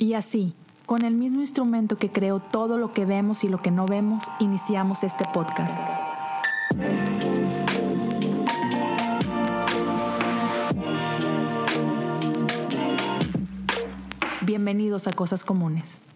[0.00, 0.54] Y así,
[0.86, 4.24] con el mismo instrumento que creó todo lo que vemos y lo que no vemos,
[4.40, 5.78] iniciamos este podcast.
[14.40, 16.06] Bienvenidos a Cosas Comunes.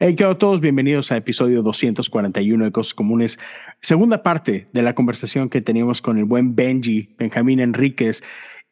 [0.00, 0.60] Hey, ¿qué a todos?
[0.60, 3.38] Bienvenidos a episodio 241 de Cosas Comunes,
[3.80, 8.24] segunda parte de la conversación que teníamos con el buen Benji, Benjamín Enríquez,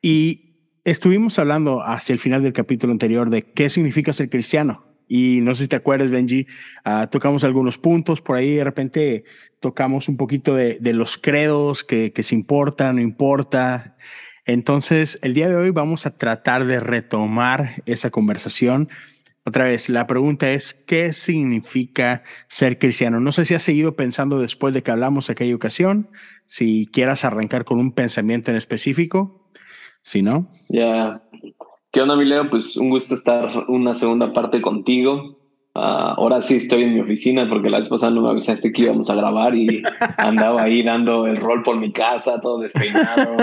[0.02, 0.44] y
[0.85, 4.85] estuvimos hablando hacia el final del capítulo anterior de qué significa ser cristiano.
[5.07, 6.46] Y no sé si te acuerdas, Benji,
[6.86, 9.25] uh, tocamos algunos puntos, por ahí de repente
[9.61, 13.96] tocamos un poquito de, los credos, que, que se importa, no importa.
[14.46, 18.89] Entonces, el día de hoy vamos a tratar de retomar esa conversación
[19.46, 23.21] otra vez, la pregunta es, ¿qué significa ser cristiano?
[23.21, 26.09] No sé si has seguido pensando después de que hablamos aquella ocasión,
[26.46, 29.43] si quieras arrancar con un pensamiento en específico,
[30.04, 30.46] si no.
[30.68, 31.22] Ya,
[31.90, 32.50] ¿qué onda, Mileo?
[32.50, 35.39] Pues un gusto estar una segunda parte contigo.
[35.75, 38.83] Uh, ahora sí estoy en mi oficina porque la vez pasada no me avisaste que
[38.83, 39.83] íbamos a grabar y
[40.19, 43.39] andaba ahí dando el rol por mi casa, todo despeinado.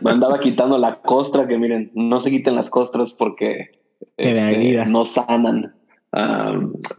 [0.00, 3.72] Me andaba quitando la costra, que miren, no se quiten las costras porque
[4.16, 5.74] este, no sanan.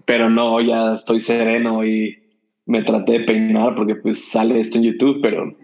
[0.05, 2.19] pero no, ya estoy sereno y
[2.65, 5.55] me traté de peinar porque pues sale esto en YouTube, pero,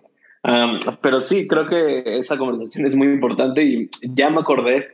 [1.02, 4.88] pero sí, creo que esa conversación es muy importante y ya me acordé.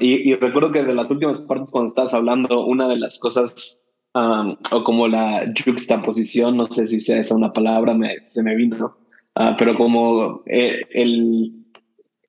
[0.00, 4.84] y, recuerdo que de las últimas partes cuando estabas hablando, una de las cosas, o
[4.84, 8.96] como la juxtaposición, no sé si sea esa una palabra, me, se me vino,
[9.36, 11.66] ah, pero como eh, el,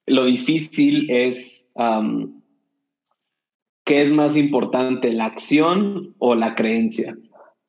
[0.05, 1.73] lo difícil es
[3.89, 7.15] ¿qué es más importante, la acción o la creencia?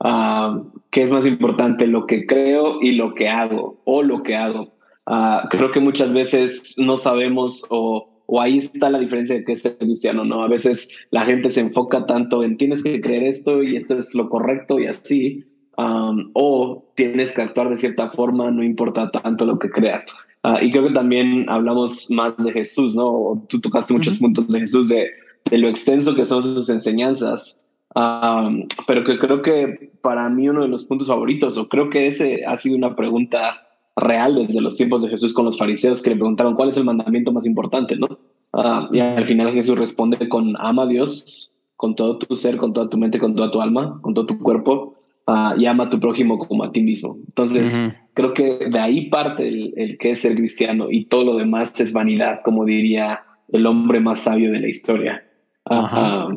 [0.00, 4.36] Uh, ¿Qué es más importante, lo que creo y lo que hago o lo que
[4.36, 4.74] hago?
[5.06, 9.52] Uh, creo que muchas veces no sabemos o, o, ahí está la diferencia de que
[9.52, 10.42] es cristiano, ¿no?
[10.42, 14.14] A veces la gente se enfoca tanto en tienes que creer esto y esto es
[14.14, 15.44] lo correcto y así,
[15.78, 20.04] um, o tienes que actuar de cierta forma, no importa tanto lo que creas.
[20.44, 23.44] Uh, y creo que también hablamos más de Jesús, ¿no?
[23.48, 25.10] Tú tocaste muchos puntos de Jesús de
[25.48, 27.69] de lo extenso que son sus enseñanzas.
[27.94, 32.44] Pero que creo que para mí uno de los puntos favoritos, o creo que ese
[32.44, 36.16] ha sido una pregunta real desde los tiempos de Jesús con los fariseos que le
[36.16, 38.18] preguntaron cuál es el mandamiento más importante, ¿no?
[38.52, 42.72] Ah, y al final Jesús responde con ama a Dios con todo tu ser, con
[42.72, 44.96] toda tu mente, con toda tu alma, con todo tu cuerpo,
[45.26, 47.16] uh, y ama a tu prójimo como a ti mismo.
[47.28, 51.36] Entonces, creo que de ahí parte el, el que es ser cristiano y todo lo
[51.38, 55.24] demás es vanidad, como diría el hombre más sabio de la historia.
[55.64, 56.28] Ajá.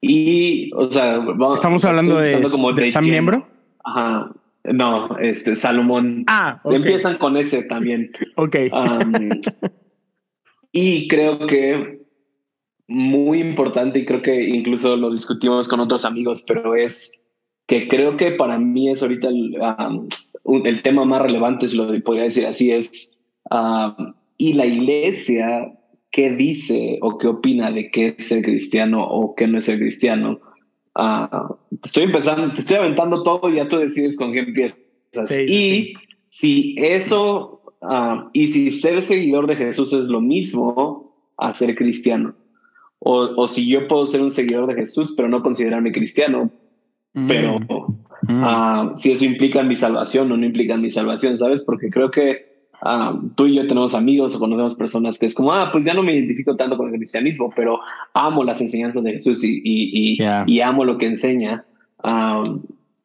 [0.00, 3.48] Y, o sea, vamos, estamos hablando de, como de, Sam Miembro.
[3.84, 4.32] Ajá.
[4.64, 6.24] No, este Salomón.
[6.26, 8.10] Ah, empiezan con ese también.
[8.36, 8.56] Ok.
[10.72, 12.06] y creo que
[12.86, 17.26] muy importante, y creo que incluso lo discutimos con otros amigos, pero es
[17.66, 19.56] que creo que para mí es ahorita el,
[20.64, 23.22] el tema más relevante, si lo podría decir así, es
[24.36, 25.77] y la iglesia
[26.10, 29.78] qué dice o qué opina de qué es ser cristiano o qué no es ser
[29.78, 30.40] cristiano.
[30.94, 31.54] Uh,
[31.84, 34.78] estoy empezando, te estoy aventando todo y ya tú decides con qué empiezas.
[35.46, 35.94] y
[36.28, 42.34] si eso, uh, y si ser seguidor de Jesús es lo mismo a ser cristiano,
[43.00, 46.50] o, o, si yo puedo ser un seguidor de Jesús pero no considerarme cristiano,
[47.14, 47.28] mm.
[47.28, 47.98] pero mm.
[48.28, 51.64] Uh, si eso implica mi salvación o no implica mi salvación, ¿sabes?
[51.64, 52.47] Porque creo que
[52.80, 55.94] Ah, tú y yo tenemos amigos o conocemos personas que es como, ah, pues ya
[55.94, 57.80] no me identifico tanto con el cristianismo, pero
[58.14, 61.64] amo las enseñanzas de Jesús y, y, y, amo lo que enseña.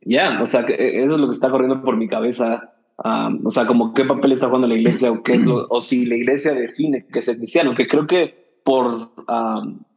[0.01, 2.71] ya, o sea, eso es lo que está corriendo por mi cabeza.
[2.97, 6.05] o sea, como qué papel está jugando la iglesia o qué es lo, o si
[6.05, 9.09] la iglesia define que es el cristiano, que creo que por,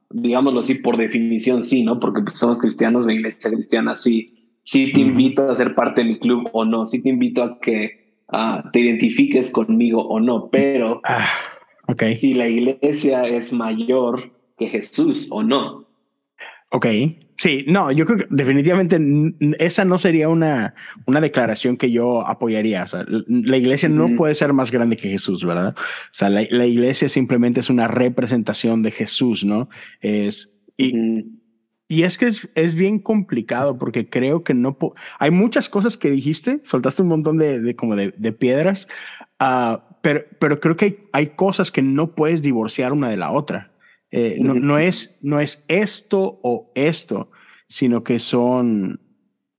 [0.09, 2.00] digámoslo así, por definición sí, ¿no?
[2.00, 4.32] Porque pues, somos cristianos, la iglesia cristiana sí.
[4.69, 7.60] Sí te invito a ser parte de mi club o no, sí te invito a
[7.60, 8.06] que
[8.72, 11.28] te identifiques conmigo o no, pero ah,
[12.20, 15.87] si la iglesia es mayor que Jesús o no.
[16.71, 16.86] Ok,
[17.36, 18.98] sí, no, yo creo que definitivamente
[19.60, 20.74] esa no sería una,
[21.06, 22.83] una declaración que yo apoyaría.
[22.83, 25.74] O sea, la iglesia no puede ser más grande que Jesús, ¿verdad?
[25.77, 29.68] O sea, la, iglesia simplemente es una representación de Jesús, ¿no?
[30.01, 31.35] Es, y,
[31.88, 34.77] y es que es, es, bien complicado porque creo que no
[35.18, 38.88] hay muchas cosas que dijiste, soltaste un montón de, de como de, de piedras,
[39.41, 43.30] uh, pero, pero creo que hay, hay, cosas que no puedes divorciar una de la
[43.30, 43.72] otra.
[44.10, 47.30] Eh, no, no, es, no es esto o esto,
[47.68, 49.00] sino que son,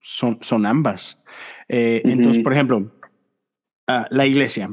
[0.01, 1.23] son, son ambas.
[1.69, 2.77] Eh, entonces, por ejemplo,
[3.87, 4.69] uh, la iglesia,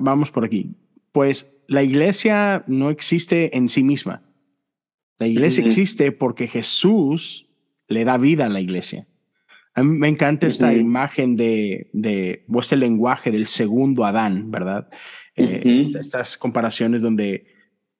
[0.00, 0.76] vamos por aquí,
[1.12, 4.29] pues la iglesia no existe en sí misma
[5.20, 7.46] La iglesia existe porque Jesús
[7.88, 9.06] le da vida a la iglesia.
[9.74, 14.88] A mí me encanta esta imagen de, de, o este lenguaje del segundo Adán, ¿verdad?
[15.36, 17.44] Eh, estas comparaciones donde,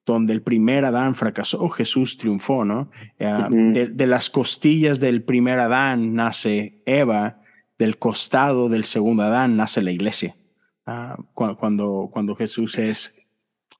[0.03, 2.89] donde el primer Adán fracasó, Jesús triunfó, ¿no?
[3.19, 7.43] Eh, de, las costillas del primer Adán nace Eva,
[7.77, 10.35] del costado del segundo Adán nace la iglesia.
[10.87, 13.13] Ah, cuando, cuando Jesús es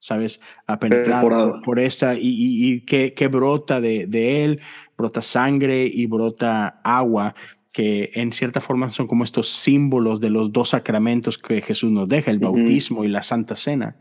[0.02, 0.40] ¿sabes?
[0.80, 4.60] Penetrado por, por, esta y, y, que, que, brota de, de, él,
[4.98, 7.36] brota sangre y brota agua,
[7.72, 12.08] que en cierta forma son como estos símbolos de los dos sacramentos que Jesús nos
[12.08, 13.96] deja, el bautismo y la Santa Cena.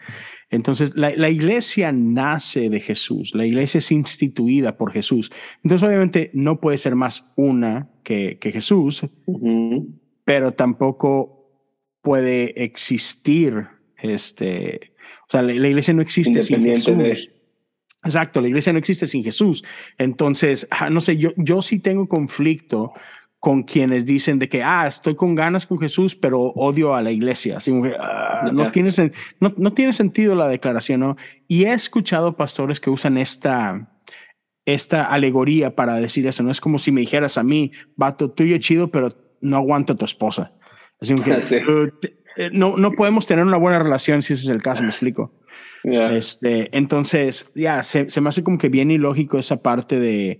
[0.49, 5.31] Entonces, la, la, iglesia nace de Jesús, la iglesia es instituida por Jesús.
[5.63, 9.05] Entonces, obviamente, no puede ser más una que, que Jesús,
[10.25, 11.47] pero tampoco
[12.01, 13.67] puede existir
[14.01, 14.93] este,
[15.31, 17.31] o sea, la, iglesia no existe sin Jesús.
[18.03, 19.63] Exacto, la iglesia no existe sin Jesús.
[19.97, 22.91] Entonces, ah, no sé, yo, yo sí tengo conflicto
[23.39, 27.11] con quienes dicen de que, ah, estoy con ganas con Jesús, pero odio a la
[27.11, 27.57] iglesia.
[27.57, 28.89] Así ah, no, tiene,
[29.39, 31.15] no, no, tiene sentido la declaración, ¿no?
[31.47, 33.89] Y he escuchado pastores que usan esta,
[34.65, 36.43] esta alegoría para decir eso.
[36.43, 39.07] No es como si me dijeras a mí, vato, tú y yo chido, pero
[39.39, 40.51] no aguanto a tu esposa.
[40.99, 42.20] Así que, Eh,
[42.51, 45.31] no, no podemos tener una buena relación si ese es el caso, me explico.
[45.83, 50.39] Este, entonces, ya, se, se, me hace como que bien ilógico esa parte de,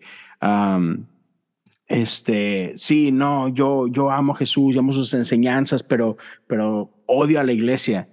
[1.88, 6.18] este, sí, no, yo, yo amo a Jesús, yo amo sus enseñanzas, pero,
[6.48, 8.08] pero odio a la iglesia.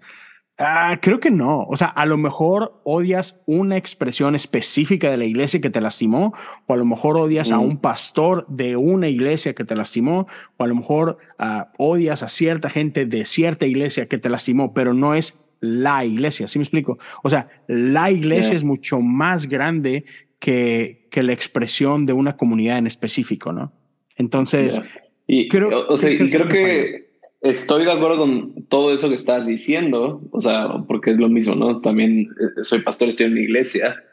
[0.61, 1.63] Ah, creo que no.
[1.69, 6.35] O sea, a lo mejor odias una expresión específica de la iglesia que te lastimó,
[6.67, 7.63] o a lo mejor odias a mm.
[7.63, 10.27] un pastor de una iglesia que te lastimó,
[10.57, 14.75] o a lo mejor ah, odias a cierta gente de cierta iglesia que te lastimó,
[14.75, 16.49] pero no es la iglesia.
[16.49, 16.99] ¿Sí me explico?
[17.23, 20.05] O sea, la iglesia es mucho más grande
[20.41, 23.73] que, que la expresión de una comunidad en específico, ¿no?
[24.17, 24.81] Entonces,
[25.29, 27.08] y, creo, o sea, y creo que
[27.41, 31.55] Estoy de acuerdo con todo eso que estás diciendo, o sea, porque es lo mismo,
[31.55, 31.81] ¿no?
[31.81, 34.05] También eh, soy pastor, estoy en la iglesia,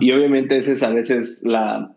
[0.00, 1.96] y obviamente esa es a veces la,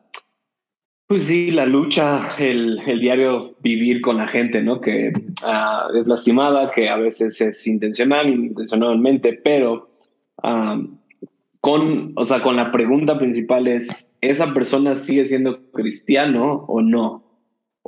[1.08, 4.82] pues sí, la lucha, el, el diario vivir con la gente, ¿no?
[4.82, 5.14] Que
[5.44, 9.90] ah, es lastimada, que a veces es intencional, intencionalmente, pero
[11.62, 17.25] con, o sea, con la pregunta principal es, ¿esa persona sigue siendo cristiano o no?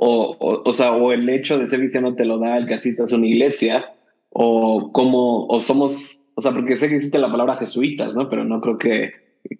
[0.00, 3.12] O, o, sea, o el hecho de ser cristiano te lo da el que asistas
[3.12, 3.92] a una iglesia,
[4.30, 8.28] o como, o somos, o sea, porque sé que existe la palabra jesuitas, ¿no?
[8.28, 9.10] Pero no creo que,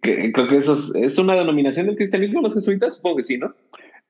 [0.00, 3.52] creo que eso es, una denominación del cristianismo, los jesuitas, supongo que sí, ¿no?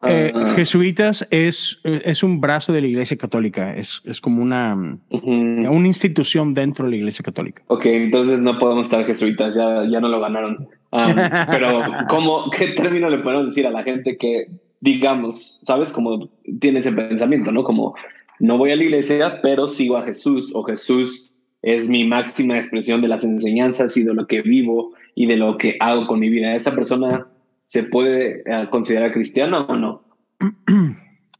[0.07, 0.53] Eh, ah.
[0.55, 4.75] jesuitas es, es un brazo de la Iglesia Católica, es, es como una,
[5.09, 7.63] una institución dentro de la Iglesia Católica.
[7.69, 10.69] Ok, entonces no podemos estar jesuitas, ya, ya no lo ganaron.
[11.51, 14.49] Pero, ¿cómo, ¿qué término le podemos decir a la gente que
[14.81, 15.93] digamos, ¿sabes?
[15.93, 16.31] Como
[16.61, 17.65] tiene ese pensamiento, ¿no?
[17.65, 17.95] Como
[18.41, 23.01] no voy a la iglesia, pero sigo a Jesús o Jesús es mi máxima expresión
[23.03, 26.29] de las enseñanzas y de lo que vivo y de lo que hago con mi
[26.29, 26.55] vida.
[26.55, 27.27] ¿Esa persona
[27.67, 30.03] se puede eh, considerar cristiana o no?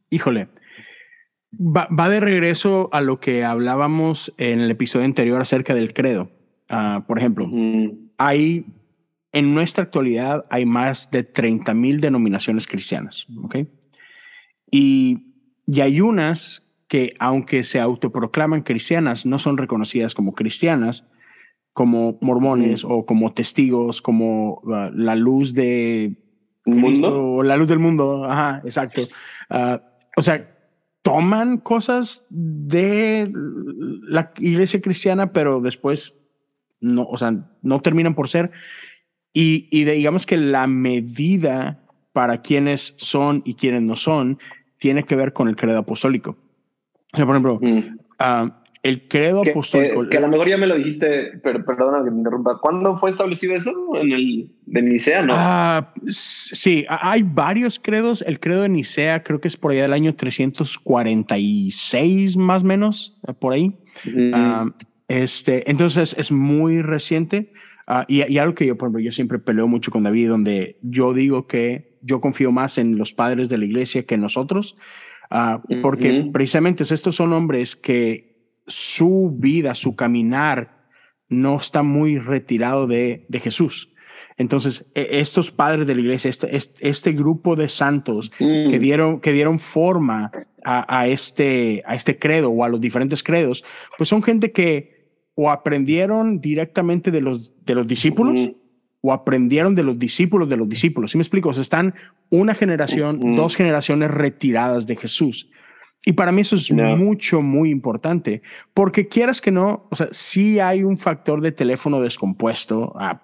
[0.09, 0.49] Híjole,
[1.53, 6.31] va, de regreso a lo que hablábamos en el episodio anterior acerca del credo.
[6.67, 7.49] Ah, por ejemplo,
[8.17, 8.65] hay
[9.31, 13.57] en nuestra actualidad hay más de 30 mil denominaciones cristianas, ¿ok?
[14.71, 15.33] Y,
[15.67, 21.05] y hay unas que, aunque se autoproclaman cristianas, no son reconocidas como cristianas,
[21.73, 26.17] como mormones o como testigos, como uh, la luz de
[26.63, 28.25] Cristo, o la luz del mundo.
[28.25, 29.01] Ajá, exacto.
[29.49, 29.77] Uh,
[30.17, 30.55] o sea,
[31.03, 33.31] toman cosas de
[34.01, 36.19] la iglesia cristiana, pero después
[36.81, 38.51] no, o sea, no terminan por ser.
[39.33, 41.79] Y, y digamos que la medida
[42.13, 44.39] para quienes son y quienes no son
[44.77, 46.37] tiene que ver con el credo apostólico.
[47.13, 47.97] O sea, por ejemplo, mm.
[48.19, 50.07] ah, el credo apostólico.
[50.07, 52.59] Que, a lo mejor ya me lo dijiste, pero perdona que me interrumpa.
[52.59, 53.73] ¿Cuándo fue establecido eso?
[53.95, 55.23] ¿En el de Nicea?
[55.23, 55.33] No.
[55.35, 58.21] Ah, sí, hay varios credos.
[58.21, 63.19] El credo de Nicea creo que es por allá del año 346, más o menos,
[63.39, 63.77] por ahí.
[64.33, 64.67] Ah,
[65.09, 67.51] este, entonces es muy reciente.
[67.91, 71.11] Ah, y, algo que yo, por ejemplo, yo siempre peleo mucho con David, donde yo
[71.11, 74.77] digo que yo confío más en los padres de la iglesia que en nosotros,
[75.31, 80.85] uh, porque precisamente estos son hombres que su vida, su caminar,
[81.29, 83.91] no está muy retirado de, de Jesús.
[84.37, 86.55] Entonces, e, estos padres de la iglesia, este,
[86.87, 88.79] este, grupo de santos que, mm.
[88.79, 90.31] dieron, que dieron forma
[90.63, 93.65] a, a, este, a este credo o a los diferentes credos,
[93.97, 94.98] pues son gente que
[95.35, 98.51] o aprendieron directamente de los, de los discípulos
[99.01, 101.11] o aprendieron de los discípulos de los discípulos.
[101.11, 101.49] ¿Sí me explico?
[101.49, 101.95] O sea, están
[102.29, 105.49] una generación, dos generaciones retiradas de Jesús.
[106.05, 108.41] Y para mí eso es mucho, muy importante,
[108.73, 113.21] porque quieras que no, o sea, sí hay un factor de teléfono descompuesto a,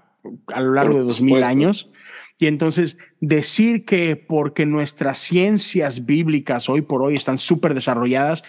[0.53, 1.91] a lo largo de dos mil años.
[2.37, 8.43] Y entonces decir que porque nuestras ciencias bíblicas hoy por hoy están súper desarrolladas,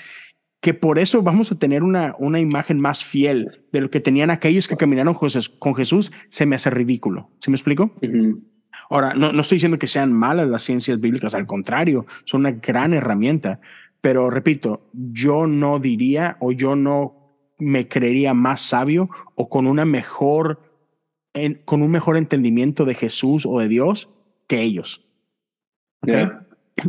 [0.66, 4.30] que por eso vamos a tener una, una imagen más fiel de lo que tenían
[4.30, 7.30] aquellos que caminaron con Jesús, se me hace ridículo.
[7.38, 7.94] ¿Sí me explico?
[8.90, 12.50] Ahora, no, no estoy diciendo que sean malas las ciencias bíblicas, al contrario, son una
[12.50, 13.60] gran herramienta,
[14.00, 19.84] pero repito, yo no diría o yo no me creería más sabio o con una
[19.84, 20.62] mejor,
[21.64, 24.10] con un mejor entendimiento de Jesús o de Dios
[24.48, 25.06] que ellos.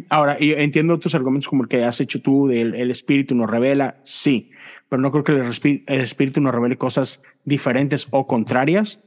[0.09, 3.49] Ahora, yo entiendo otros argumentos como el que has hecho tú del el espíritu nos
[3.49, 4.51] revela, sí,
[4.89, 9.01] pero no creo que el, el, espíritu nos revele cosas diferentes o contrarias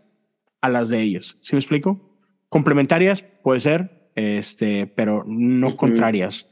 [0.60, 1.38] a las de ellos.
[1.40, 2.00] ¿Sí me explico?
[2.48, 6.48] Complementarias puede ser, este, pero no contrarias.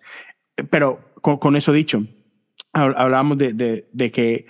[0.71, 2.05] Pero con, eso dicho,
[2.73, 4.47] hablábamos de, de, que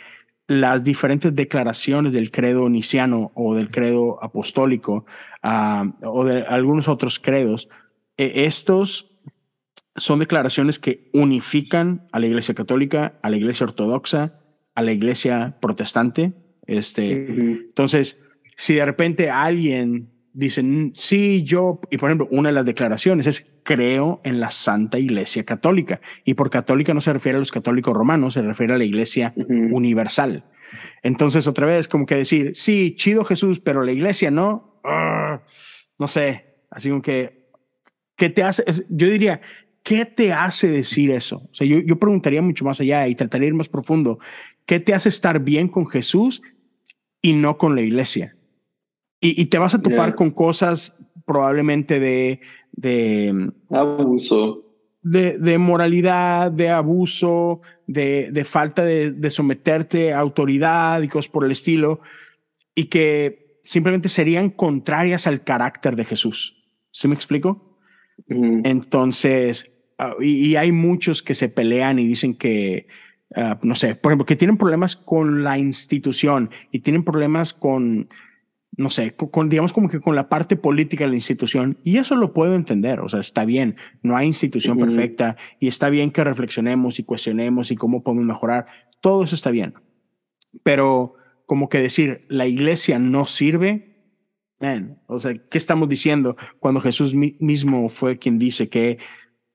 [0.47, 5.07] las diferentes declaraciones del credo niciano o del credo apostólico
[5.43, 7.69] ah, o de algunos otros credos,
[8.17, 9.18] e, estos
[9.99, 14.37] son declaraciones que unifican a la Iglesia Católica, a la Iglesia Ortodoxa,
[14.75, 16.33] a la Iglesia Protestante.
[16.67, 18.21] Este, Entonces,
[18.57, 23.47] si de repente alguien dicen, sí, yo, y por ejemplo, una de las declaraciones es,
[23.65, 26.01] creo en la Santa Iglesia Católica.
[26.25, 29.35] Y por católica no se refiere a los católicos romanos, se refiere a la Iglesia
[29.37, 30.45] universal.
[31.03, 35.43] Entonces, otra vez, como que decir, sí, chido Jesús, pero la Iglesia no, ah,
[35.99, 37.49] no sé, así como que,
[38.17, 38.65] ¿qué te hace?
[38.89, 39.41] Yo diría,
[39.89, 41.49] ¿qué te hace decir eso?
[41.51, 44.19] O sea, yo, yo preguntaría mucho más allá y trataría de ir más profundo.
[44.67, 46.43] ¿Qué te hace estar bien con Jesús
[47.23, 48.37] y no con la Iglesia?
[49.19, 52.41] Y, te vas a topar con cosas probablemente de,
[52.73, 54.63] de abuso.
[55.03, 61.33] De, de moralidad, de abuso, de, de falta de, de, someterte a autoridad y cosas
[61.33, 62.01] por el estilo,
[62.75, 66.63] y que simplemente serían contrarias al carácter de Jesús.
[66.93, 67.79] ¿Sí me explico?
[68.29, 72.87] Entonces, ah, y, hay muchos que se pelean y dicen que,
[73.35, 78.09] ah, no sé, por ejemplo, que tienen problemas con la institución y tienen problemas con
[78.79, 81.79] no sé, con, digamos como que con la parte política de la institución.
[81.83, 85.91] Y eso lo puedo entender, o sea, está bien, no hay institución perfecta y está
[85.91, 88.67] bien que reflexionemos y cuestionemos y cómo podemos mejorar.
[89.01, 89.75] Todo eso está bien.
[90.63, 91.15] Pero
[91.45, 93.97] como que decir, la iglesia no sirve,
[94.61, 98.99] man, o sea, ¿qué estamos diciendo cuando Jesús mismo fue quien dice que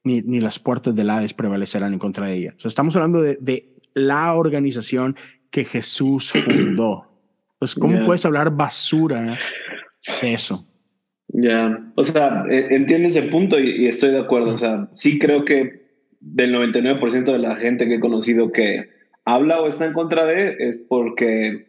[0.04, 2.54] ni, ni las puertas del Hades prevalecerán en contra de ella?
[2.58, 5.16] O sea, estamos hablando de, de la organización
[5.50, 7.08] que Jesús fundó.
[7.60, 9.38] Pues, ¿cómo puedes hablar basura
[10.22, 10.60] de eso?
[11.30, 14.52] Ya, o sea, e, entiendo ese punto y, estoy de acuerdo.
[14.52, 15.82] O sea, sí creo que
[16.20, 18.90] del 99% de la gente que he conocido que
[19.24, 21.68] habla o está en contra de es porque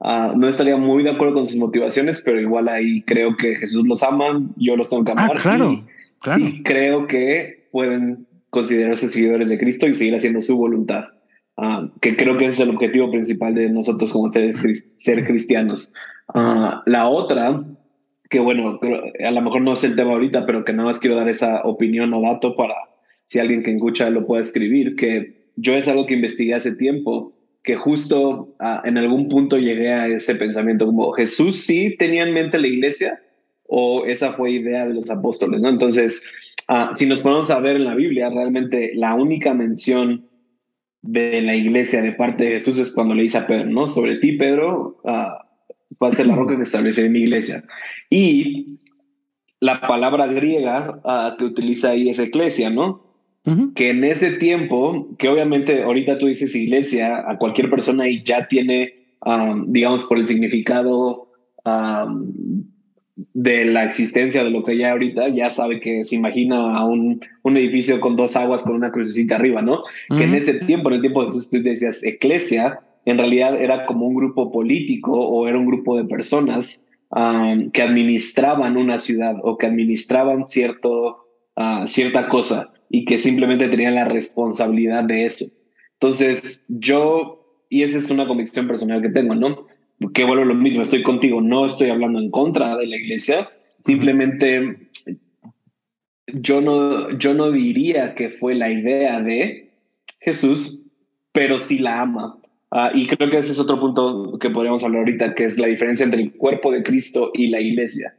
[0.00, 3.86] ah, no estaría muy de acuerdo con sus motivaciones, pero igual ahí creo que Jesús
[3.86, 5.30] los ama, yo los tengo que amar.
[5.36, 5.86] Ah, claro,
[6.18, 6.44] claro.
[6.44, 11.04] Sí creo que pueden considerarse seguidores de Cristo y seguir haciendo su voluntad.
[11.58, 15.92] Ah, que creo que es el objetivo principal de nosotros como seres ser cristianos.
[16.32, 17.60] Ah, la otra,
[18.30, 18.80] que bueno,
[19.22, 21.64] a lo mejor no es el tema ahorita, pero que nada más quiero dar esa
[21.64, 22.72] opinión o dato para
[23.26, 27.34] si alguien que escucha lo pueda escribir, que yo es algo que investigué hace tiempo,
[27.62, 32.32] que justo ah, en algún punto llegué a ese pensamiento como Jesús sí tenía en
[32.32, 33.20] mente la iglesia
[33.68, 35.68] o esa fue idea de los apóstoles, ¿no?
[35.68, 36.32] Entonces,
[36.94, 40.26] si nos ponemos a ver en la Biblia, realmente la única mención
[41.02, 43.86] de la iglesia de parte de Jesús es cuando le dice a Pedro, ¿no?
[43.86, 45.08] Sobre ti, Pedro, uh,
[46.02, 47.62] va a ser la roca que estableceré mi iglesia.
[48.10, 48.80] Y
[49.60, 53.04] la palabra griega ah, que utiliza ahí es eclesia, ¿no?
[53.76, 58.48] Que en ese tiempo, que obviamente ahorita tú dices iglesia, a cualquier persona ahí ya
[58.48, 59.06] tiene,
[59.68, 61.28] digamos, por el significado
[63.16, 67.20] de la existencia de lo que hay ahorita, ya sabe que se imagina a un,
[67.42, 69.82] un edificio con dos aguas con una crucecita arriba, ¿no?
[70.16, 73.86] Que en ese tiempo, en el tiempo de Jesús, tú decías eclesia, en realidad era
[73.86, 76.90] como un grupo político o era un grupo de personas
[77.72, 81.24] que administraban una ciudad o que administraban cierto,
[81.56, 85.44] uh, cierta cosa y que simplemente tenían la responsabilidad de eso.
[85.94, 89.65] Entonces, yo, y esa es una convicción personal que tengo, ¿no?
[90.12, 93.50] Que vuelvo lo mismo, estoy contigo, no estoy hablando en contra de la iglesia,
[93.80, 94.88] simplemente
[96.26, 99.70] yo no, yo no diría que fue la idea de
[100.20, 100.88] Jesús,
[101.32, 102.38] pero sí la ama.
[102.72, 105.68] Ah, y creo que ese es otro punto que podríamos hablar ahorita, que es la
[105.68, 108.14] diferencia entre el cuerpo de Cristo y la iglesia.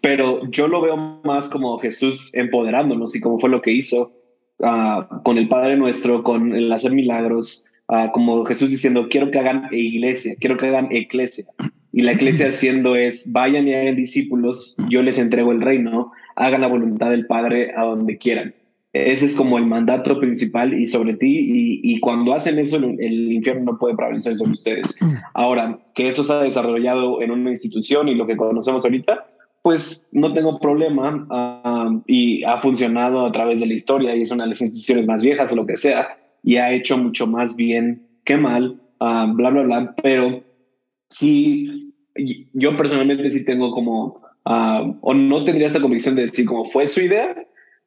[0.00, 4.12] pero yo lo veo más como Jesús empoderándonos y como fue lo que hizo
[4.62, 9.38] ah, con el Padre Nuestro, con el hacer milagros, ah, como Jesús diciendo, quiero que
[9.38, 11.44] hagan iglesia, quiero que hagan eclesia.
[11.92, 16.60] Y la iglesia haciendo es, vayan y hagan discípulos, yo les entrego el reino, hagan
[16.60, 18.54] la voluntad del Padre a donde quieran.
[19.04, 21.80] Ese es como el mandato principal y sobre ti.
[21.82, 24.98] Y, cuando hacen eso, el, infierno no puede prevalecer sobre ustedes.
[25.34, 29.26] Ahora, que eso se ha desarrollado en una institución y lo que conocemos ahorita,
[29.62, 34.30] pues no tengo problema ah, y ha funcionado a través de la historia y es
[34.30, 36.16] una de las instituciones más viejas o lo que sea
[36.46, 39.94] y ha hecho mucho más bien que mal, ah, bla, bla, bla.
[40.00, 40.44] Pero
[41.10, 41.92] sí,
[42.54, 46.86] yo personalmente sí tengo como, ah, o no tendría esta convicción de decir como fue
[46.86, 47.36] su idea,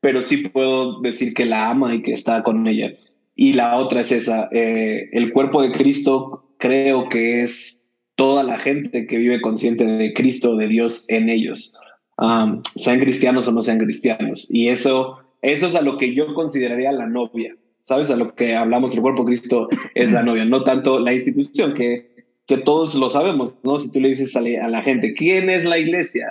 [0.02, 2.92] pero sí puedo decir que la ama y que está con ella.
[3.34, 8.58] Y la otra es esa, eh, el cuerpo de Cristo creo que es toda la
[8.58, 11.80] gente que vive consciente de Cristo, de Dios en ellos,
[12.18, 14.54] um, sean cristianos o no sean cristianos.
[14.54, 17.56] Y eso, eso es a lo que yo consideraría la novia,
[17.90, 18.12] ¿sabes?
[18.12, 21.74] A lo que hablamos, el cuerpo de Cristo es la novia, no tanto la institución,
[21.74, 22.08] que,
[22.46, 23.80] que todos lo sabemos, ¿no?
[23.80, 26.28] Si tú le dices a la, gente, ¿quién es la iglesia?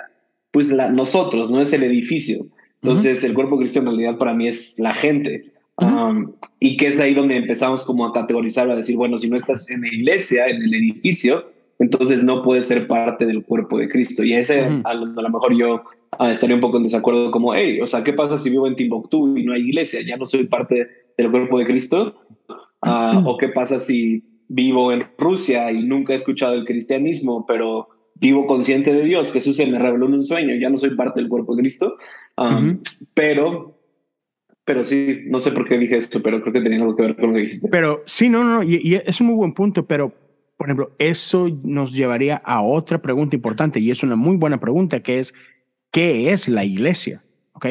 [0.51, 2.37] Pues la, nosotros, no es el edificio.
[2.81, 5.51] Entonces, el cuerpo cristiano en realidad para mí es la gente.
[5.75, 9.35] Um, y que es ahí donde empezamos como a categorizar, a decir, bueno, si no
[9.35, 11.45] estás en la iglesia, en el edificio,
[11.77, 14.23] entonces no puedes ser parte del cuerpo de Cristo.
[14.23, 15.83] Y ese, a, lo, mejor yo
[16.17, 18.77] ah, estaría un poco en desacuerdo como, hey, o sea, ¿qué pasa si vivo en
[18.77, 20.01] Timbuktu y no hay iglesia?
[20.01, 20.87] ¿Ya no soy parte
[21.21, 22.15] del cuerpo de Cristo?
[22.81, 27.89] Ah, ¿O qué pasa si vivo en Rusia y nunca he escuchado el cristianismo, pero
[28.15, 29.33] vivo consciente de Dios?
[29.33, 31.97] Jesús se me reveló en un sueño, ya no soy parte del cuerpo de Cristo.
[33.13, 33.77] Pero,
[34.63, 37.15] pero sí, no sé por qué dije esto, pero creo que tenía algo que ver
[37.17, 37.67] con lo que dijiste.
[37.69, 40.13] Pero sí, no, no, y, es un muy buen punto, pero
[40.55, 45.01] por ejemplo, eso nos llevaría a otra pregunta importante y es una muy buena pregunta
[45.01, 45.33] que es,
[45.89, 47.23] ¿qué es la iglesia?
[47.53, 47.65] ¿Ok?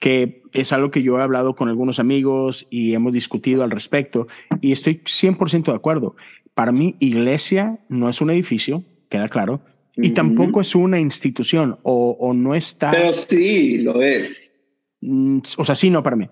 [0.00, 4.26] Que es algo que yo he hablado con algunos amigos y hemos discutido al respecto
[4.60, 6.16] y estoy 100% de acuerdo.
[6.54, 9.62] Para mí, iglesia no es un edificio, queda claro,
[9.96, 12.90] y tampoco es una institución o, o, no está.
[12.90, 14.60] Pero sí, lo es.
[15.00, 16.28] Mm, o sea, sí, no, para mí.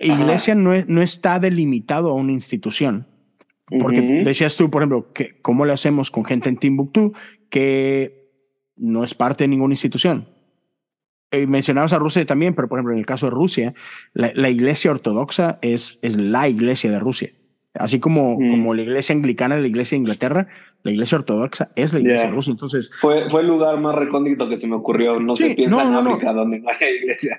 [0.00, 3.06] Iglesia no, no, está delimitado a una institución.
[3.78, 7.12] Porque decías tú, por ejemplo, que cómo le hacemos con gente en Timbuktu
[7.50, 8.32] que
[8.76, 10.28] no es parte de ninguna institución.
[11.32, 13.74] Eh, mencionabas a Rusia también, pero por ejemplo, en el caso de Rusia,
[14.14, 17.30] la, la iglesia ortodoxa es, es la iglesia de Rusia.
[17.74, 18.50] Así como, mm.
[18.50, 20.48] como la iglesia anglicana la iglesia de Inglaterra,
[20.82, 22.50] la iglesia ortodoxa es la iglesia rusa.
[22.50, 25.20] Entonces, fue, fue el lugar más recóndito que se me ocurrió.
[25.20, 27.36] No se piensa en África donde no hay iglesia.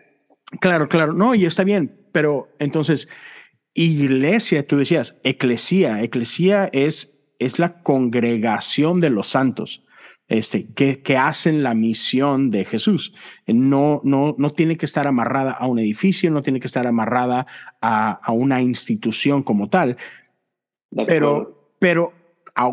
[0.60, 1.14] Claro, claro.
[1.14, 2.08] No, y está bien.
[2.14, 3.10] Pero entonces,
[3.74, 6.02] iglesia, tú decías, eclesía.
[6.02, 9.84] Eclesía es, es la congregación de los santos.
[10.32, 13.14] Este, que, que, hacen la misión de Jesús.
[13.48, 17.46] No, no, no tiene que estar amarrada a un edificio, no tiene que estar amarrada
[17.82, 19.98] a, a una institución como tal,
[21.06, 22.14] pero, pero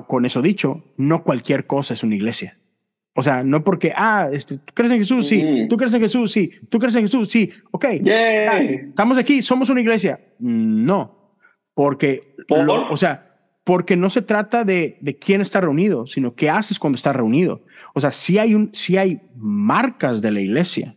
[0.07, 2.59] con eso dicho, no cualquier cosa es una iglesia.
[3.17, 5.27] O sea, no porque, ah, este, ¿tú crees en Jesús?
[5.27, 5.43] Sí.
[5.43, 5.69] Mm.
[5.69, 6.31] ¿Tú crees en Jesús?
[6.31, 6.53] Sí.
[6.69, 7.29] ¿Tú crees en Jesús?
[7.29, 7.51] Sí.
[7.73, 7.87] Ok.
[7.87, 10.21] estamos aquí, somos una iglesia.
[10.39, 11.35] No,
[11.75, 13.28] porque, o sea,
[13.69, 17.67] porque no se trata de, de quién está reunido, sino qué haces cuando estás reunido.
[17.93, 20.97] O sea, si hay, un, si hay marcas de la iglesia.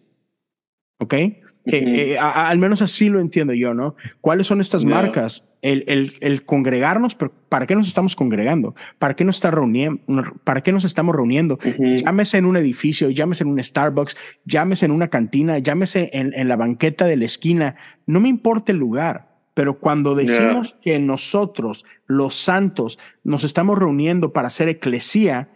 [0.97, 1.13] ¿Ok?
[1.15, 3.97] Eh, eh, al menos así lo entiendo yo, ¿no?
[4.21, 5.43] ¿Cuáles son estas marcas?
[5.61, 8.73] El, el, el, congregarnos, pero ¿para qué nos estamos congregando?
[8.99, 9.99] ¿Para qué nos, está reuniendo?
[10.45, 11.59] ¿Para qué nos estamos reuniendo?
[11.77, 16.47] Llámese en un edificio, llámese en un Starbucks, llámese en una cantina, llámese en, en
[16.47, 17.75] la banqueta de la esquina.
[18.05, 24.33] No me importa el lugar, pero cuando decimos que nosotros, los santos, nos estamos reuniendo
[24.33, 25.49] para hacer eclesía,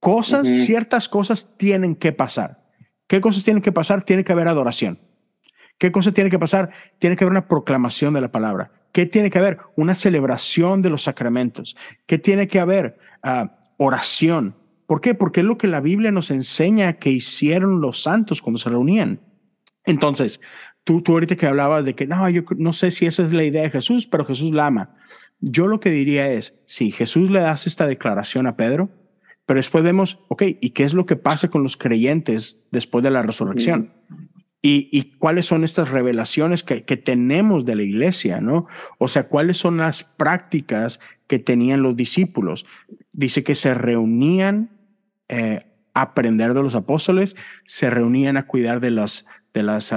[0.00, 2.64] cosas, ciertas cosas tienen que pasar.
[3.06, 4.04] ¿Qué cosas tienen que pasar?
[4.04, 5.00] Tiene que haber adoración
[5.78, 6.70] ¿Qué cosa tiene que pasar?
[6.98, 8.72] Tiene que haber una proclamación de la palabra.
[8.92, 9.58] ¿Qué tiene que haber?
[9.76, 11.76] Una celebración de los sacramentos.
[12.06, 12.98] ¿Qué tiene que haber?
[13.22, 14.56] Ah, oración.
[14.86, 15.14] ¿Por qué?
[15.14, 19.20] Porque es lo que la Biblia nos enseña que hicieron los santos cuando se reunían.
[19.84, 20.40] Entonces,
[20.88, 23.44] tú, tú ahorita que hablabas de que no, yo no sé si esa es la
[23.44, 24.94] idea de Jesús, pero Jesús la ama.
[25.38, 28.88] Yo lo que diría es, si Jesús le das esta declaración a Pedro,
[29.44, 33.10] pero después vemos, ok, ¿y qué es lo que pasa con los creyentes después de
[33.10, 33.92] la resurrección?
[34.62, 38.66] y, cuáles son estas revelaciones que, tenemos de la iglesia, ¿no?
[38.96, 42.64] O sea, cuáles son las prácticas que tenían los discípulos.
[43.12, 44.70] Dice que se reunían
[45.28, 49.92] eh, a aprender de los apóstoles, se reunían a cuidar de las, de las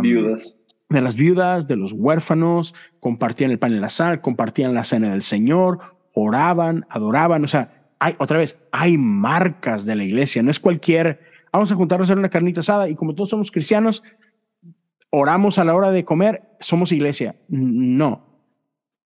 [0.00, 0.64] viudas.
[0.88, 5.10] De las viudas, de los huérfanos, compartían el pan y la sal, compartían la cena
[5.10, 5.78] del Señor,
[6.12, 7.44] oraban, adoraban.
[7.44, 11.74] O sea, hay, otra vez, hay marcas de la iglesia, no es cualquier vamos a
[11.74, 14.02] juntarnos a hacer una carnita asada y como todos somos cristianos,
[15.10, 17.36] oramos a la hora de comer, somos iglesia.
[17.48, 18.26] No.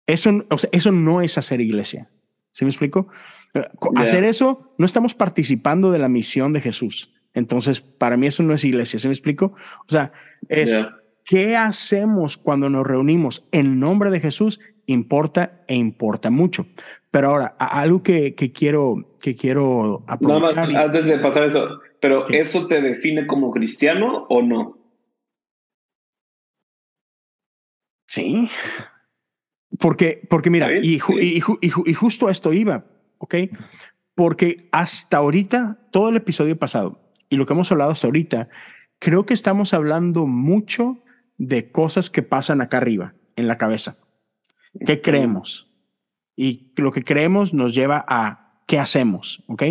[0.06, 2.10] Eso, eso no es hacer iglesia.
[2.52, 3.08] ¿Sí me explico?
[3.54, 7.13] Eh, hacer eso, no estamos participando de la misión de Jesús.
[7.34, 8.98] Entonces, para mí eso no es iglesia.
[8.98, 9.54] ¿Sí me explico?
[9.86, 10.12] O sea,
[10.48, 10.76] es
[11.24, 16.66] qué hacemos cuando nos reunimos en nombre de Jesús importa e importa mucho.
[17.10, 20.56] Pero ahora, algo que, que quiero, que quiero aprovechar.
[20.56, 24.78] más, antes de pasar eso, pero ¿eso te define como cristiano o no?
[28.06, 28.48] Sí.
[29.78, 32.84] Porque, porque mira, y, y, y, justo a esto iba,
[33.18, 33.34] ¿ok?
[34.14, 38.48] Porque hasta ahorita, todo el episodio pasado y lo que hemos hablado hasta ahorita,
[38.98, 40.98] creo que estamos hablando mucho
[41.38, 43.96] de cosas que pasan acá arriba, en la cabeza.
[44.86, 45.70] ¿Qué creemos?
[46.36, 49.62] Y lo que creemos nos lleva a qué hacemos, ¿ok?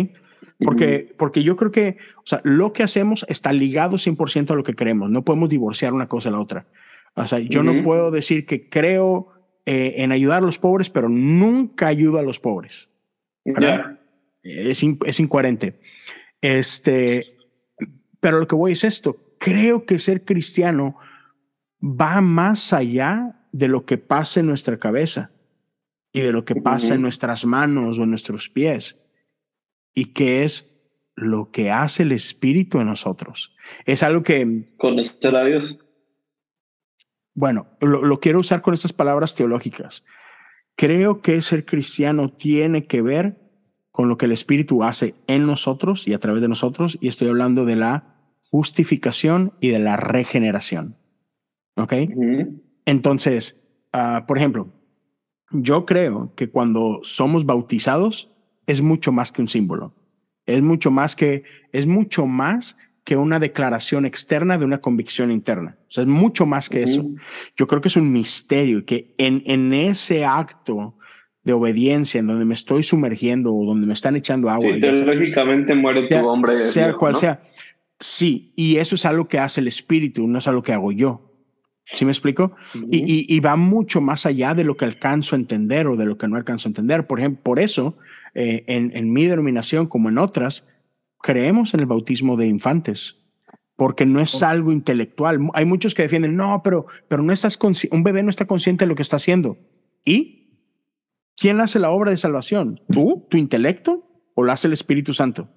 [0.64, 4.62] Porque, porque yo creo que, o sea, lo que hacemos está ligado 100% a lo
[4.62, 5.10] que creemos.
[5.10, 6.66] No podemos divorciar una cosa de la otra.
[7.14, 9.28] O sea, yo no puedo decir que creo
[9.66, 12.88] eh, en ayudar a los pobres, pero nunca ayudo a los pobres.
[14.42, 15.80] Es, es incoherente.
[16.40, 17.22] Este,
[18.24, 19.18] pero lo que voy es esto.
[19.38, 20.96] Creo que ser cristiano
[21.82, 25.30] va más allá de lo que pasa en nuestra cabeza
[26.10, 28.98] y de lo que pasa en nuestras manos o en nuestros pies,
[29.92, 30.70] y que es
[31.14, 33.54] lo que hace el Espíritu en nosotros.
[33.84, 34.72] Es algo que...
[34.78, 35.84] Conocer a Dios.
[37.34, 40.02] Bueno, lo, quiero usar con estas palabras teológicas.
[40.76, 43.36] Creo que ser cristiano tiene que ver
[43.90, 47.28] con lo que el Espíritu hace en nosotros y a través de nosotros, y estoy
[47.28, 48.13] hablando de la
[48.50, 50.96] justificación y de la regeneración.
[51.76, 51.94] ¿Ok?
[52.84, 54.68] Entonces, ah, por ejemplo,
[55.50, 58.30] yo creo que cuando somos bautizados
[58.66, 59.94] es mucho más que un símbolo.
[60.46, 65.76] Es mucho más que, es mucho más que una declaración externa de una convicción interna.
[65.88, 67.04] O sea, es mucho más que eso.
[67.56, 70.96] Yo creo que es un misterio y que en, en ese acto
[71.42, 74.72] de obediencia en donde me estoy sumergiendo o donde me están echando agua.
[74.72, 76.56] Sí, teológicamente muere tu hombre.
[76.56, 77.42] Sea cual sea.
[78.06, 81.32] Sí, y eso es algo que hace el espíritu, no es algo que hago yo.
[81.84, 82.54] ¿Sí me explico?
[82.90, 86.28] y, va mucho más allá de lo que alcanzo a entender o de lo que
[86.28, 87.06] no alcanzo a entender.
[87.06, 87.96] Por ejemplo, por eso,
[88.34, 90.66] eh, en, mi denominación, como en otras,
[91.22, 93.24] creemos en el bautismo de infantes,
[93.74, 95.40] porque no es algo intelectual.
[95.54, 97.58] Hay muchos que defienden, no, pero, pero no estás
[97.90, 99.56] un bebé no está consciente de lo que está haciendo.
[100.04, 100.60] ¿Y
[101.38, 102.82] quién hace la obra de salvación?
[102.92, 105.48] ¿Tú, tu intelecto o lo hace el Espíritu Santo?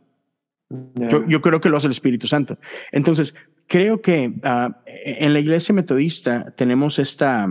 [0.69, 2.57] Yo, yo, creo que lo hace el Espíritu Santo.
[2.91, 3.35] Entonces,
[3.67, 7.47] creo que ah, en la iglesia metodista tenemos esta,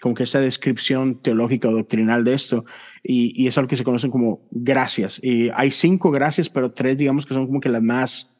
[0.00, 2.64] como que esta descripción teológica o doctrinal de esto,
[3.02, 5.20] y, y, es algo que se conocen como gracias.
[5.22, 8.36] Y hay cinco gracias, pero tres, digamos que son como que las más,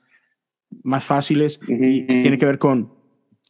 [0.85, 2.93] más fáciles, y tiene que ver con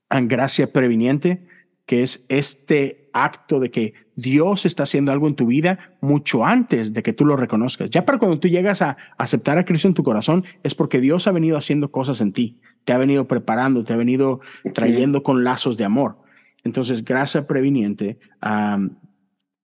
[0.08, 1.46] gracia previniente,
[1.86, 6.92] que es este acto de que Dios está haciendo algo en tu vida mucho antes
[6.92, 7.88] de que tú lo reconozcas.
[7.88, 11.26] Ya para cuando tú llegas a aceptar a Cristo en tu corazón, es porque Dios
[11.26, 14.40] ha venido haciendo cosas en ti, te ha venido preparando, te ha venido
[14.74, 16.18] trayendo con lazos de amor.
[16.64, 18.18] Entonces, gracia previniente,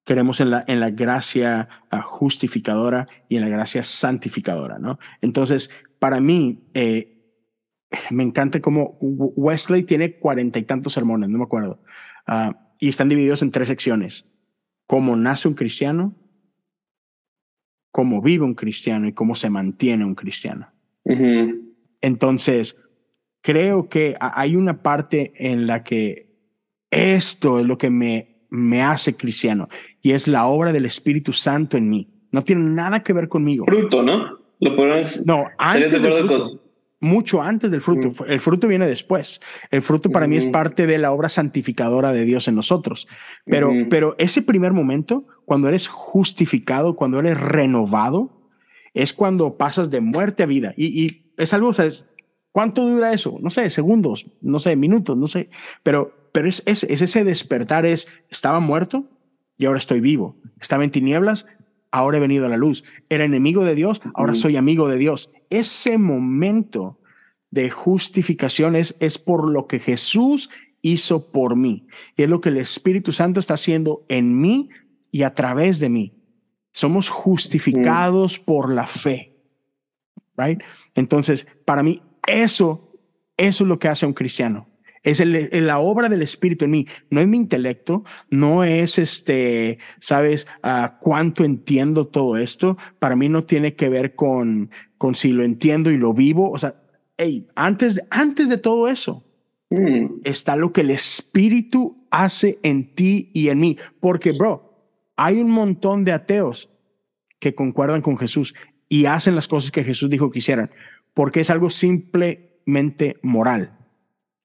[0.04, 4.98] queremos en la, en la gracia ah, justificadora y en la gracia santificadora, ¿no?
[5.20, 7.16] Entonces, para mí, eh,
[8.10, 11.82] me encanta cómo Wesley tiene cuarenta y tantos sermones, no me acuerdo.
[12.26, 14.27] Ah, y están divididos en tres secciones.
[14.87, 16.16] Cómo nace un cristiano,
[17.93, 20.73] cómo vive un cristiano y cómo se mantiene un cristiano.
[22.01, 22.77] Entonces,
[23.43, 26.31] creo que hay una parte en la que
[26.90, 29.69] esto es lo que me, me hace cristiano
[30.03, 32.09] y es la obra del Espíritu Santo en mí.
[32.33, 33.66] No tiene nada que ver conmigo.
[33.66, 34.38] Fruto, ¿no?
[34.61, 35.27] Lo podemos.
[35.27, 36.03] No, antes
[37.00, 38.08] mucho antes del fruto.
[38.08, 38.30] Mm.
[38.30, 39.40] El fruto viene después.
[39.70, 40.52] El fruto para mí es mm.
[40.52, 43.08] parte de la obra santificadora de Dios en nosotros.
[43.46, 43.88] Pero, mm.
[43.88, 48.40] pero ese primer momento, cuando eres justificado, cuando eres renovado,
[48.94, 50.74] es cuando pasas de muerte a vida.
[50.76, 51.88] Y, es algo, o sea,
[52.52, 53.38] ¿cuánto dura eso?
[53.40, 55.48] No sé, segundos, no sé, minutos, no sé.
[55.82, 59.08] Pero, pero es, es, es ese despertar, es, estaba muerto
[59.56, 60.36] y ahora estoy vivo.
[60.60, 61.46] Estaba en tinieblas,
[61.90, 62.85] ahora he venido a la luz.
[63.09, 65.31] Era enemigo de Dios, ahora soy amigo de Dios.
[65.50, 67.00] Ese momento
[67.50, 70.50] de justificación es, por lo que Jesús
[70.83, 71.87] hizo por mí.
[72.16, 74.70] Y es lo que el Espíritu Santo está haciendo en mí
[75.11, 76.14] y a través de mí.
[76.72, 79.37] Somos justificados por la fe.
[80.37, 80.62] Right?
[80.94, 82.92] Entonces, para mí, eso,
[83.37, 84.69] eso es lo que hace a un cristiano.
[85.02, 86.86] Es la obra del Espíritu en mí.
[87.10, 92.76] No es mi intelecto, no es este, sabes, uh, cuánto entiendo todo esto.
[92.98, 96.50] Para mí no tiene que ver con, con si lo entiendo y lo vivo.
[96.50, 96.74] O sea,
[97.16, 99.24] hey, antes, antes de todo eso,
[99.70, 100.22] Mm.
[100.24, 103.78] está lo que el Espíritu hace en ti y en mí.
[104.00, 106.68] Porque, bro, hay un montón de ateos
[107.38, 108.54] que concuerdan con Jesús
[108.88, 110.70] y hacen las cosas que Jesús dijo que hicieran,
[111.14, 113.78] porque es algo simplemente moral.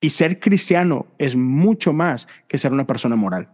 [0.05, 3.49] Y ser cristiano es mucho más que ser una persona moral.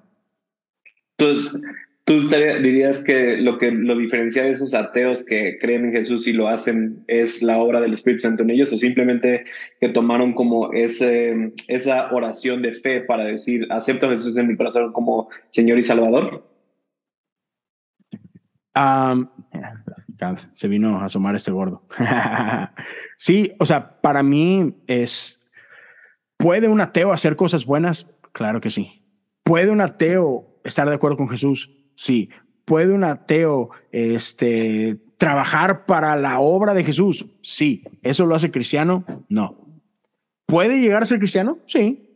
[1.17, 1.61] Entonces,
[2.03, 6.33] ¿tú dirías que lo que lo diferencia de esos ateos que creen en Jesús y
[6.33, 9.45] lo hacen es la obra del Espíritu Santo en ellos o simplemente
[9.79, 14.57] que tomaron como ese, esa oración de fe para decir, acepto a Jesús en mi
[14.57, 16.45] corazón como Señor y Salvador?
[20.51, 21.87] Se vino a asomar este gordo.
[23.15, 25.40] sí, o sea, para mí es,
[26.41, 28.09] ¿puede un ateo hacer cosas buenas?
[28.33, 29.03] Claro que sí.
[29.43, 31.71] ¿Puede un ateo estar de acuerdo con Jesús?
[31.95, 32.29] Sí.
[32.65, 37.25] ¿Puede un ateo este, trabajar para la obra de Jesús?
[37.41, 37.83] Sí.
[38.01, 39.05] ¿Eso lo hace cristiano?
[39.29, 39.55] No.
[40.45, 41.59] ¿Puede llegar a ser cristiano?
[41.65, 42.07] Sí.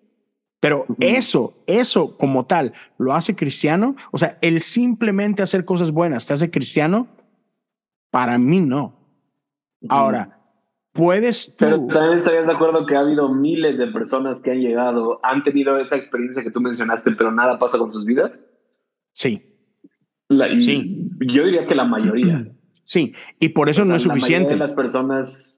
[0.60, 3.96] Pero eso, eso como tal, lo hace cristiano.
[4.12, 7.08] O sea, el simplemente hacer cosas buenas te hace cristiano.
[8.10, 8.98] Para mí no.
[9.88, 10.45] Ahora,
[10.96, 11.56] puedes tú.
[11.60, 15.44] Pero también estarías de acuerdo que ha habido miles de personas que han llegado, han
[15.44, 18.52] tenido esa experiencia que tú mencionaste, pero nada pasa con sus vidas.
[19.14, 19.44] Sí,
[20.30, 21.10] La- Sí.
[21.20, 22.48] Yo diría que la mayoría.
[22.84, 23.14] sí.
[23.40, 24.54] Y por eso O sea, no es la mayoría suficiente.
[24.56, 25.52] de las personas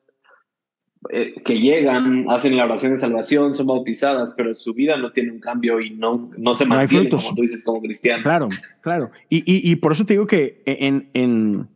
[1.12, 5.32] eh, que llegan, hacen la oración de salvación, son bautizadas, pero su vida no tiene
[5.32, 7.26] un cambio y no, no se No hay mantiene, frutos.
[7.26, 8.24] como tú dices, como cristiano.
[8.24, 8.50] Claro,
[8.82, 9.12] claro.
[9.30, 11.70] Y, y, y por eso te digo que en, en,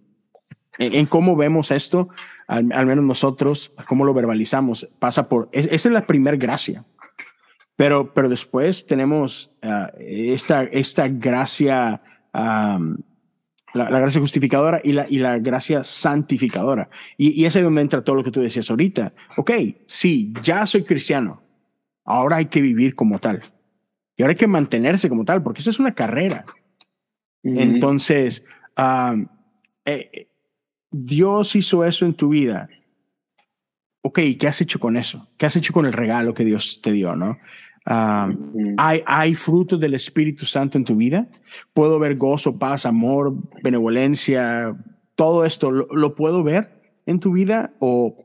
[0.79, 2.09] en cómo vemos esto,
[2.51, 6.85] al, al menos nosotros, cómo lo verbalizamos, pasa por, es- esa es la primer gracia.
[7.77, 12.01] Pero, pero después tenemos ah, esta, esta gracia,
[12.33, 12.79] la,
[13.73, 16.89] la gracia justificadora y la, y la gracia santificadora.
[17.17, 19.13] Y, y es ahí donde entra todo lo que tú decías ahorita.
[19.37, 19.51] Ok,
[19.87, 21.41] sí, ya soy cristiano.
[22.05, 23.41] Ahora hay que vivir como tal.
[24.17, 26.45] Y ahora hay que mantenerse como tal, porque esa es una carrera.
[27.43, 28.45] Entonces,
[28.77, 29.25] eh,
[29.85, 30.27] eh,
[30.91, 32.69] Dios hizo eso en tu vida.
[34.03, 35.27] Ok, ¿qué has hecho con eso?
[35.37, 37.15] ¿Qué has hecho con el regalo que Dios te dio?
[37.15, 37.37] ¿no?
[37.85, 38.75] Ujú.
[38.77, 41.27] ¿hay, ¿Hay frutos del Espíritu Santo en tu vida?
[41.73, 44.75] ¿Puedo ver gozo, paz, amor, benevolencia?
[45.15, 48.15] Todo esto, ¿lo, lo puedo ver en tu vida o,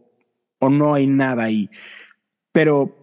[0.59, 1.70] o no hay nada ahí?
[2.52, 2.96] Pero,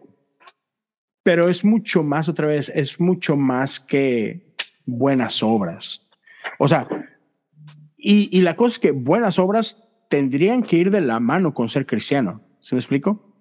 [1.24, 6.08] pero es mucho más, otra vez, es mucho más que buenas obras.
[6.60, 6.88] O sea,
[8.04, 11.70] y, y la cosa es que buenas obras tendrían que ir de la mano con
[11.70, 12.42] ser cristiano.
[12.60, 13.34] ¿Se me explico?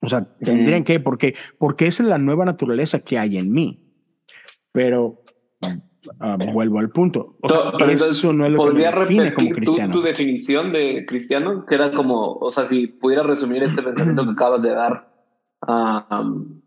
[0.00, 3.92] O sea, tendrían que, porque, porque esa es la nueva naturaleza que hay en mí.
[4.72, 5.24] Pero
[6.20, 7.36] ah, vuelvo al punto.
[7.42, 9.92] O sea, pero eso no es lo que me ¿podrías define como repetir tu, cristiano.
[9.92, 11.66] tu definición de cristiano?
[11.66, 15.12] Que era como, o sea, si pudieras resumir este pensamiento que acabas de dar,
[15.68, 16.62] um,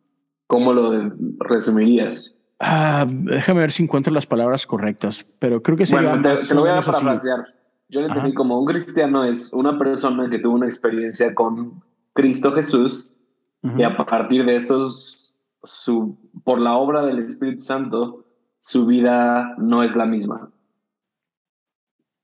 [0.46, 2.43] ¿cómo lo resumirías?
[2.60, 6.62] Ah, déjame ver si encuentro las palabras correctas, pero creo que sería Bueno, te, lo
[6.62, 7.46] voy a parafrasear.
[7.90, 12.52] Yo lo entendí como un cristiano es una persona que tuvo una experiencia con Cristo
[12.52, 13.28] Jesús
[13.78, 18.26] y a partir de eso, su, por la obra del Espíritu Santo,
[18.60, 20.52] su vida no es la misma.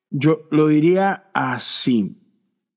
[0.09, 2.17] Yo lo diría así.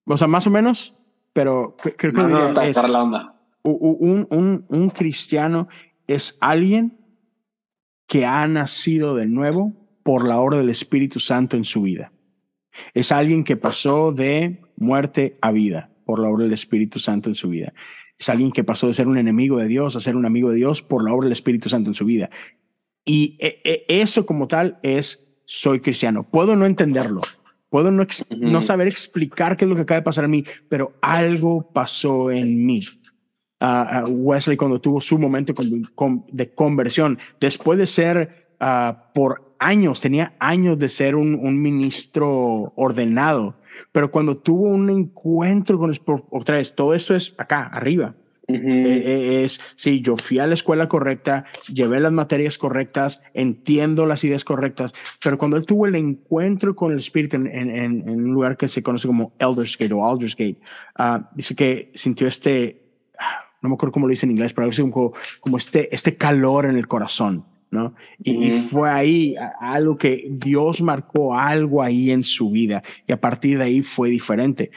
[0.04, 0.94] O sea, más o menos,
[1.32, 3.34] pero cre- creo que Más diría es, la onda.
[3.62, 5.68] un, un, un cristiano
[6.06, 6.98] es alguien
[8.12, 9.72] que ha nacido de nuevo
[10.02, 12.12] por la obra del Espíritu Santo en su vida.
[12.92, 17.36] Es alguien que pasó de muerte a vida por la obra del Espíritu Santo en
[17.36, 17.72] su vida.
[18.18, 20.56] Es alguien que pasó de ser un enemigo de Dios a ser un amigo de
[20.56, 22.28] Dios por la obra del Espíritu Santo en su vida.
[23.02, 26.28] Y e- e- eso como tal es soy cristiano.
[26.28, 27.22] Puedo no entenderlo,
[27.70, 30.92] puedo no, no saber explicar qué es lo que acaba de pasar en mí, pero
[31.00, 32.82] algo pasó en mí.
[34.08, 35.54] Wesley cuando tuvo su momento
[36.32, 42.72] de conversión, después de ser ah, por años, tenía años de ser un, un ministro
[42.76, 43.54] ordenado,
[43.92, 45.92] pero cuando tuvo un encuentro con,
[46.30, 48.14] otra vez, todo esto es acá, arriba,
[48.48, 48.58] Ujú.
[48.58, 54.04] eh, eh, es, sí, yo fui a la escuela correcta, llevé las materias correctas, entiendo
[54.04, 58.10] las ideas correctas, pero cuando él tuvo el encuentro con el Espíritu en, en- en-
[58.10, 60.58] un lugar que se conoce como Eldersgate o Aldersgate,
[60.96, 62.82] ah, dice que sintió este,
[63.62, 66.16] no me acuerdo cómo lo dice en inglés, pero algo así como, como este, este
[66.16, 67.46] calor en el corazón.
[67.70, 67.94] ¿No?
[68.22, 73.18] Y, y fue ahí algo que Dios marcó algo ahí en su vida y a
[73.18, 74.70] partir de ahí fue diferente.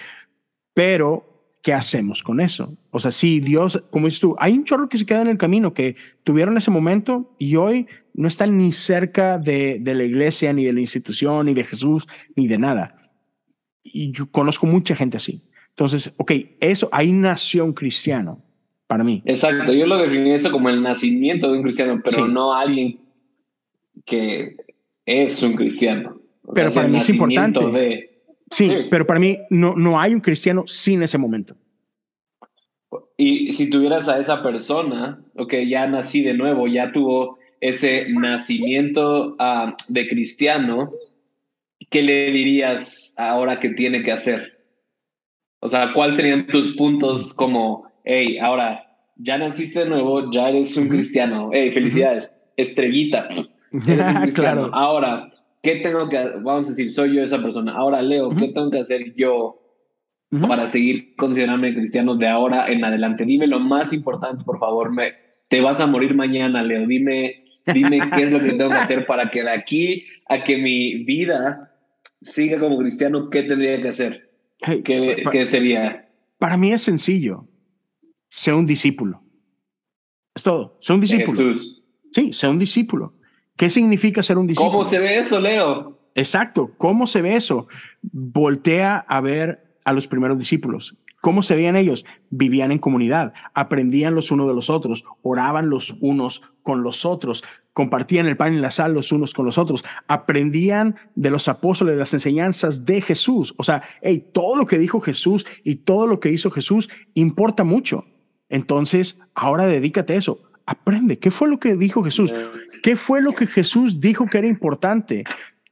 [0.74, 2.78] Pero, ¿qué hacemos con eso?
[2.92, 5.38] O sea, si Dios, como dices tú, hay un chorro que se queda en el
[5.38, 10.54] camino, que tuvieron ese momento y hoy no están ni cerca de, de la iglesia,
[10.54, 13.12] ni de la institución, ni de Jesús, ni de nada.
[13.84, 15.50] Y yo conozco mucha gente así.
[15.72, 18.42] Entonces, ok, eso, ahí nació un cristiano,
[18.88, 19.22] para mí.
[19.26, 23.00] Exacto, yo lo definí eso como el nacimiento de un cristiano, pero no alguien
[24.06, 24.58] que
[25.06, 26.20] es un cristiano.
[26.54, 28.12] pero para mí es importante.
[28.52, 31.56] Sí, pero para mí no, no hay un cristiano sin ese momento.
[33.18, 39.36] Y si tuvieras a esa persona, ok, ya nací de nuevo, ya tuvo ese nacimiento
[39.40, 40.92] ah, de cristiano,
[41.90, 44.60] ¿qué le dirías ahora que tiene que hacer?
[45.62, 48.86] O sea, ¿cuáles serían tus puntos como, hey, ahora
[49.18, 53.28] ya naciste de nuevo, ya eres un cristiano, hey, felicidades, estrellita,
[53.88, 54.70] eres un cristiano.
[54.74, 55.28] Ahora,
[55.62, 58.80] ¿qué tengo que, vamos a decir, soy yo esa persona, ahora Leo, ¿qué tengo que
[58.80, 59.62] hacer yo
[60.48, 63.26] para seguir considerándome cristiano de ahora en adelante?
[63.26, 65.14] Dime lo más importante, por favor, me,
[65.48, 69.06] te vas a morir mañana, Leo, dime Dime qué es lo que tengo que hacer
[69.06, 71.72] para que de aquí a que mi vida
[72.22, 74.30] siga como cristiano, ¿qué tendría que hacer?
[74.84, 76.08] ¿Qué, sería?
[76.38, 77.48] Para mí es sencillo.
[78.36, 79.24] Sé un discípulo.
[80.36, 80.76] Es todo.
[80.82, 81.32] Sé un discípulo.
[81.32, 81.86] Jesús.
[82.12, 83.14] Sí, sé un discípulo.
[83.56, 84.72] ¿Qué significa ser un discípulo?
[84.72, 85.98] ¿Cómo se ve eso, Leo?
[86.16, 86.74] Exacto.
[86.78, 87.68] ¿Cómo se ve eso?
[88.02, 90.98] Voltea a ver a los primeros discípulos.
[91.22, 92.06] ¿Cómo se veían ellos?
[92.30, 97.42] Vivían en comunidad, aprendían los unos de los otros, oraban los unos con los otros,
[97.72, 101.98] compartían el pan y la sal los unos con los otros, aprendían de los apóstoles
[101.98, 103.56] las enseñanzas de Jesús.
[103.56, 107.64] O sea, hey, todo lo que dijo Jesús y todo lo que hizo Jesús importa
[107.64, 108.04] mucho.
[108.50, 110.42] Entonces, ahora dedícate a eso.
[110.66, 111.20] Aprende.
[111.20, 112.34] ¿Qué fue lo que dijo Jesús?
[112.82, 115.24] ¿Qué fue lo que Jesús dijo que era importante?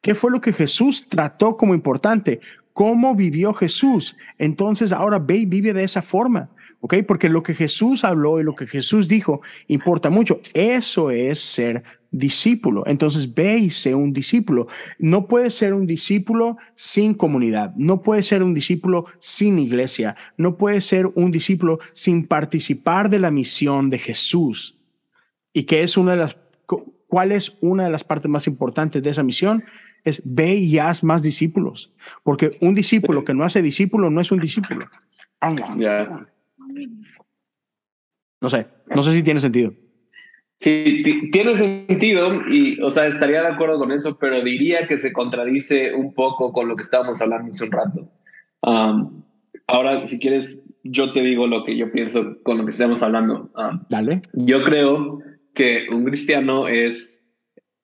[0.02, 2.40] ¿Qué fue lo que Jesús trató como importante?
[2.74, 4.18] cómo vivió Jesús.
[4.38, 6.50] Entonces ahora ve y vive de esa forma,
[6.84, 6.96] ¿ok?
[7.08, 10.42] Porque lo que Jesús habló y lo que Jesús dijo importa mucho.
[10.54, 12.84] Eso es ser discípulo.
[12.86, 14.68] Entonces ve y sé un discípulo.
[15.00, 17.74] No puede ser un discípulo sin comunidad.
[17.78, 20.18] No puede ser un discípulo sin iglesia.
[20.36, 24.78] No puede ser un discípulo sin participar de la misión de Jesús.
[25.54, 26.38] ¿Y qué es una de las,
[27.08, 29.64] cuál es una de las partes más importantes de esa misión?
[30.04, 31.94] es ve y haz más discípulos,
[32.24, 34.90] porque un discípulo que no hace discípulo no es un discípulo.
[38.44, 39.74] No sé, no sé si tiene sentido.
[40.60, 41.02] Sí,
[41.32, 45.96] tiene sentido y, o sea, estaría de acuerdo con eso, pero diría que se contradice
[45.96, 48.12] un poco con lo que estábamos hablando hace un rato.
[49.68, 53.50] ahora, si quieres, yo te digo lo que yo pienso con lo que estamos hablando.
[53.90, 54.22] Dale.
[54.34, 55.20] Yo creo
[55.56, 57.34] que un cristiano es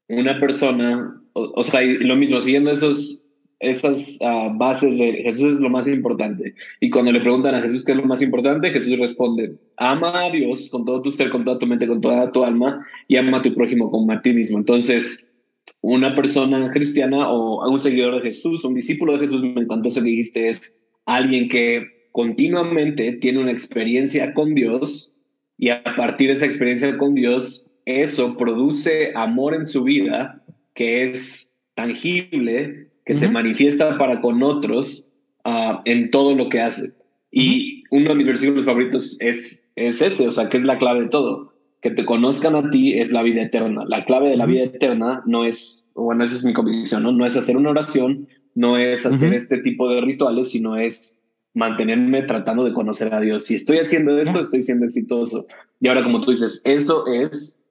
[0.08, 3.29] una persona o, sea, lo mismo, siguiendo esos,
[3.60, 6.54] esas ah, bases de Jesús es lo más importante.
[6.80, 10.32] Y cuando le preguntan a Jesús qué es lo más importante, Jesús responde, ama a
[10.32, 13.38] Dios con todo tu ser, con toda tu mente, con toda tu alma, y ama
[13.38, 14.58] a tu prójimo como a ti mismo.
[14.58, 15.34] Entonces,
[15.82, 20.02] una persona cristiana o un seguidor de Jesús, un discípulo de Jesús, me encantó eso
[20.02, 25.18] que dijiste, es alguien que continuamente tiene una experiencia con Dios
[25.58, 30.44] y a partir de esa experiencia con Dios, eso produce amor en su vida
[30.74, 36.94] que es tangible, que se manifiesta para con otros ah, en todo lo que hace.
[37.32, 41.02] Y uno de mis versículos favoritos es, es ese, o sea, que es la clave
[41.02, 41.54] de todo.
[41.82, 43.86] Que te conozcan a ti es la vida eterna.
[43.88, 47.12] La clave de la vida eterna no es, bueno, esa es mi convicción, ¿no?
[47.12, 52.24] No es hacer una oración, no es hacer este tipo de rituales, sino es mantenerme
[52.24, 53.46] tratando de conocer a Dios.
[53.46, 55.46] Si estoy haciendo eso, estoy siendo exitoso.
[55.80, 57.69] Y ahora, como tú dices, eso es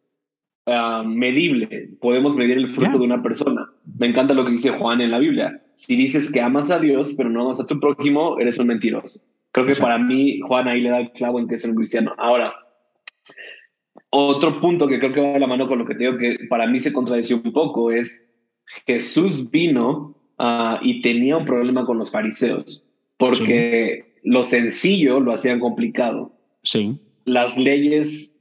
[0.70, 1.88] Ah, medible.
[2.00, 3.70] Podemos medir el fruto de una persona.
[3.98, 5.62] Me encanta lo que dice Juan en la Biblia.
[5.76, 9.30] Si dices que amas a Dios, pero no amas a tu prójimo, eres un mentiroso.
[9.52, 12.14] Creo que para mí, Juan ahí le da el clavo en que es un cristiano.
[12.18, 12.54] Ahora,
[14.10, 16.46] otro punto que creo que va de la mano con lo que te digo que
[16.48, 18.38] para mí se contradice un poco es
[18.86, 25.60] Jesús vino ah, y tenía un problema con los fariseos porque lo sencillo lo hacían
[25.60, 26.32] complicado.
[26.62, 26.98] Sí.
[27.24, 28.37] Las leyes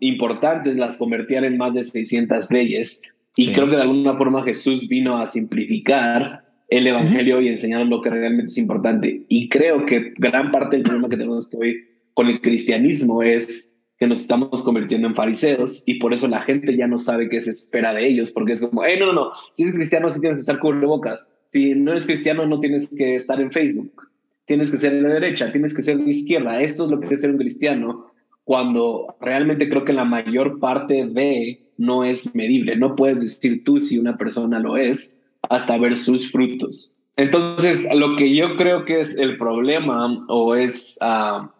[0.00, 3.14] importantes las convertían en más de 600 leyes.
[3.36, 8.00] Y creo que de alguna forma Jesús vino a simplificar el Evangelio y enseñar lo
[8.00, 9.24] que realmente es importante.
[9.28, 11.84] Y creo que gran parte del problema que tenemos hoy
[12.14, 16.76] con el cristianismo es que nos estamos convirtiendo en fariseos y por eso la gente
[16.76, 19.30] ya no sabe qué se espera de ellos, porque es como, hey, no, no, no,
[19.52, 23.16] si eres cristiano sí tienes que estar cubrebocas, si no eres cristiano no tienes que
[23.16, 24.02] estar en Facebook,
[24.44, 27.20] tienes que ser de derecha, tienes que ser de izquierda, esto es lo que es
[27.22, 28.06] ser un cristiano
[28.46, 32.76] cuando realmente creo que la mayor parte de no es medible.
[32.76, 36.96] No puedes decir tú si una persona lo es hasta ver sus frutos.
[37.16, 41.52] Entonces, lo que yo creo que es el problema o es ah,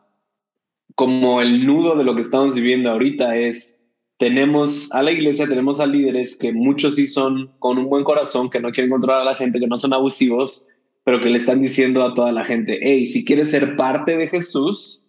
[0.94, 5.80] como el nudo de lo que estamos viviendo ahorita es, tenemos a la iglesia, tenemos
[5.80, 9.24] a líderes que muchos sí son con un buen corazón, que no quieren controlar a
[9.24, 10.68] la gente, que no son abusivos,
[11.02, 14.28] pero que le están diciendo a toda la gente, hey, si quieres ser parte de
[14.28, 15.05] Jesús,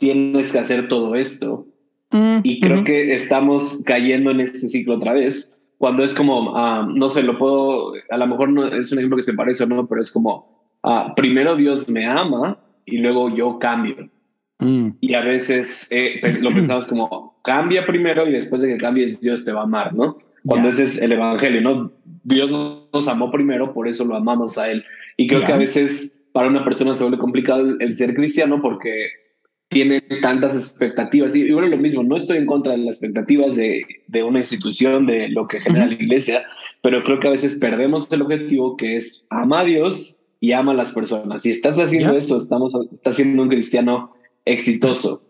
[0.00, 1.66] tienes que hacer todo esto.
[2.10, 6.88] Mm, y creo que estamos cayendo en este ciclo otra vez, cuando es como, ah,
[6.92, 9.66] no sé, lo puedo, a lo mejor no es un ejemplo que se parece o
[9.66, 14.10] no, pero es como, ah, primero Dios me ama y luego yo cambio.
[14.58, 14.88] Mm.
[15.00, 19.44] Y a veces eh, lo pensamos como, cambia primero y después de que cambies Dios
[19.44, 20.18] te va a amar, ¿no?
[20.44, 21.92] Cuando ese es el Evangelio, ¿no?
[22.24, 24.84] Dios nos amó primero, por eso lo amamos a Él.
[25.16, 29.08] Y creo que a veces para una persona se vuelve complicado el, ser cristiano porque
[29.70, 31.34] tiene tantas expectativas.
[31.34, 35.06] Y, bueno, lo mismo, no estoy en contra de las expectativas de, de una institución,
[35.06, 36.42] de lo que genera la iglesia,
[36.82, 40.72] pero creo que a veces perdemos el objetivo que es ama a Dios y ama
[40.72, 41.42] a las personas.
[41.42, 44.12] Si estás haciendo eso, estamos, estás siendo un cristiano
[44.44, 45.24] exitoso.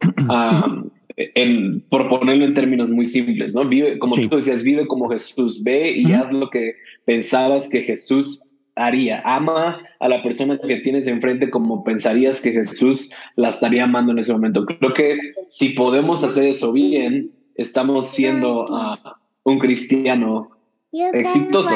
[1.16, 3.68] en, por ponerlo en términos muy simples, ¿no?
[3.68, 8.49] Vive, como tú decías, vive como Jesús, ve y haz lo que pensabas que Jesús
[8.76, 9.22] haría.
[9.24, 14.18] Ama a la persona que tienes enfrente como pensarías que Jesús la estaría amando en
[14.18, 14.64] ese momento.
[14.66, 15.18] Creo que
[15.48, 18.96] si podemos hacer eso bien, estamos siendo uh,
[19.44, 20.50] un cristiano
[20.92, 21.74] exitoso.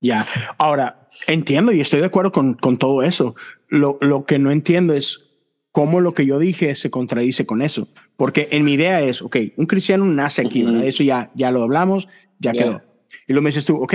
[0.00, 0.26] Ya,
[0.58, 3.34] ahora entiendo y estoy de acuerdo con, con todo eso.
[3.68, 5.26] Lo, lo que no entiendo es
[5.72, 7.88] cómo lo que yo dije se contradice con eso.
[8.16, 10.86] Porque en mi idea es, ok, un cristiano nace aquí, ¿verdad?
[10.86, 12.08] Eso ya, ya lo hablamos,
[12.38, 12.82] ya quedó.
[13.26, 13.94] Y lo me dices tú, ok,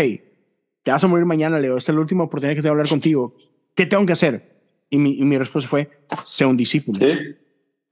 [0.86, 2.88] te vas a morir mañana, Leo, esta es la última oportunidad que tengo de hablar
[2.88, 3.36] contigo.
[3.74, 4.62] ¿Qué tengo que hacer?
[4.92, 5.90] Y mi, y mi respuesta fue,
[6.24, 7.00] sé un discípulo.
[7.00, 7.08] ¿Sí?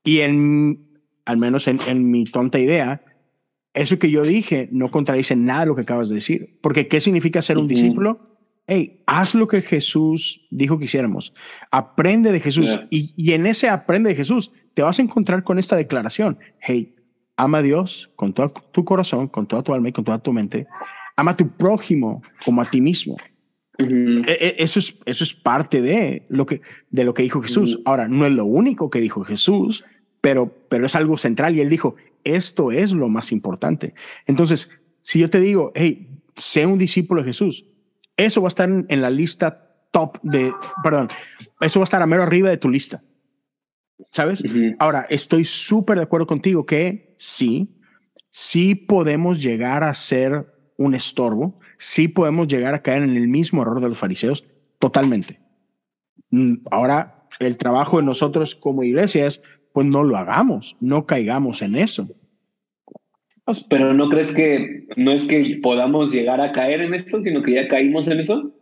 [0.04, 3.02] Y en, al menos en, en mi tonta idea,
[3.74, 6.60] eso que yo dije no contradice nada de lo que acabas de decir.
[6.62, 8.30] Porque ¿qué significa ser un discípulo?
[8.68, 11.34] hey, haz lo que Jesús dijo que hiciéramos.
[11.72, 12.80] Aprende de Jesús.
[12.91, 16.38] Y, y, en ese aprende de Jesús te vas a encontrar con esta declaración.
[16.60, 16.96] Hey,
[17.38, 20.32] ama a Dios con todo tu corazón, con toda tu alma y con toda tu
[20.32, 20.68] mente.
[21.16, 23.18] Ama a tu prójimo como a ti mismo.
[23.78, 27.80] E, e, eso, es, eso es parte de lo que, de lo que dijo Jesús.
[27.86, 29.86] Ahora, no es lo único que dijo Jesús,
[30.22, 31.55] pero, pero es algo central.
[31.55, 33.93] Y él dijo, esto es lo más importante.
[34.26, 34.70] Entonces,
[35.01, 37.66] si yo te digo, hey, sé un discípulo de Jesús,
[38.18, 40.51] eso va a estar en, la lista top de,
[40.84, 41.09] perdón,
[41.59, 43.03] eso va a estar a mero arriba de tu lista.
[44.11, 44.43] ¿Sabes?
[44.80, 47.80] Ahora, estoy súper de acuerdo contigo que sí,
[48.32, 53.62] sí podemos llegar a ser un estorbo, sí podemos llegar a caer en el mismo
[53.62, 54.46] error de los fariseos,
[54.80, 55.40] totalmente.
[56.32, 61.62] Mm, ahora, el trabajo de nosotros como iglesia es, pues no lo hagamos, no caigamos
[61.62, 62.08] en eso.
[63.70, 67.56] Pero ¿no crees que no es que podamos llegar a caer en esto, sino que
[67.56, 68.56] ya caímos en eso?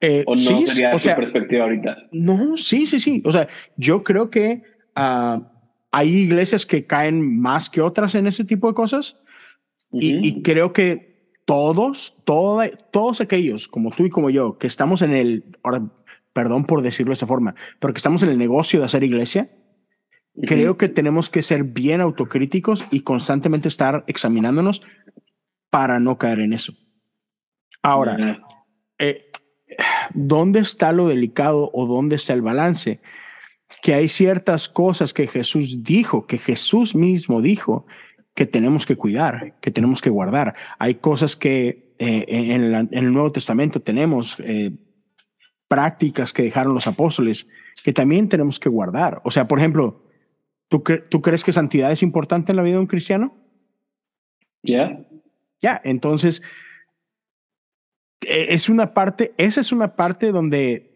[0.00, 2.08] Eh, ¿O no sería tu perspectiva ahorita?
[2.12, 3.22] No, sí, sí, sí.
[3.24, 4.62] O sea, yo creo que
[4.94, 5.50] ah,
[5.90, 9.18] hay iglesias que caen más que otras en ese tipo de cosas.
[9.90, 11.13] y, creo que
[11.44, 15.90] todos, todos aquellos, como tú y como yo, que estamos en el, ahora,
[16.32, 19.50] perdón por decirlo de esa forma, pero que estamos en el negocio de hacer iglesia,
[20.42, 24.82] Creo que tenemos que ser bien autocríticos y constantemente estar examinándonos
[25.70, 26.74] para no caer en eso.
[27.82, 28.42] Ahora,
[28.98, 29.30] eh,
[30.12, 33.00] ¿dónde está lo delicado o dónde está el balance?
[33.80, 37.86] Que hay ciertas cosas que Jesús dijo, que Jesús mismo dijo,
[38.34, 40.54] que tenemos que cuidar, que tenemos que guardar.
[40.78, 44.72] Hay cosas que eh, en, el, Nuevo Testamento tenemos eh,
[45.68, 47.48] prácticas que dejaron los apóstoles
[47.84, 49.20] que también tenemos que guardar.
[49.24, 50.04] O sea, por ejemplo,
[50.68, 53.34] ¿Tú, ¿Tú crees que santidad es importante en la vida de un cristiano?
[54.62, 55.06] Ya.
[55.60, 56.42] Ya, entonces,
[58.22, 60.90] e, es una parte, esa es una parte donde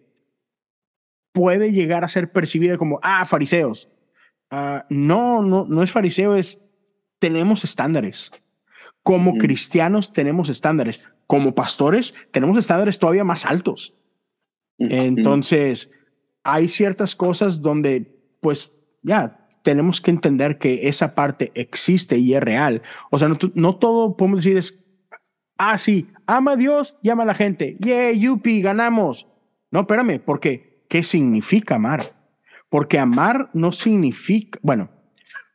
[1.32, 3.89] puede llegar a ser percibida como, ah, fariseos.
[4.51, 6.61] Ah, no, no, no es fariseo, es,
[7.19, 8.33] tenemos estándares.
[9.03, 11.05] Como cristianos tenemos estándares.
[11.27, 13.95] Como pastores tenemos estándares todavía más altos.
[14.79, 15.91] Entonces,
[16.45, 22.43] hay ciertas cosas donde, pues, ya, tenemos que entender que esa parte existe y es
[22.43, 22.83] real.
[23.11, 24.79] O sea, no, todo podemos decir es,
[25.59, 27.77] ah, sí, ama a Dios y ama a la gente.
[27.81, 29.27] Yeah, yupi, ganamos.
[29.71, 32.03] No, espérame, porque ¿qué significa amar?
[32.71, 34.91] Porque amar no significa, bueno,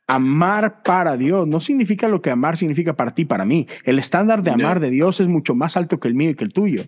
[0.06, 3.66] amar para Dios no significa lo que amar significa para ti, para mí.
[3.84, 6.44] El estándar de amar de Dios es mucho más alto que el mío y que
[6.44, 6.82] el tuyo.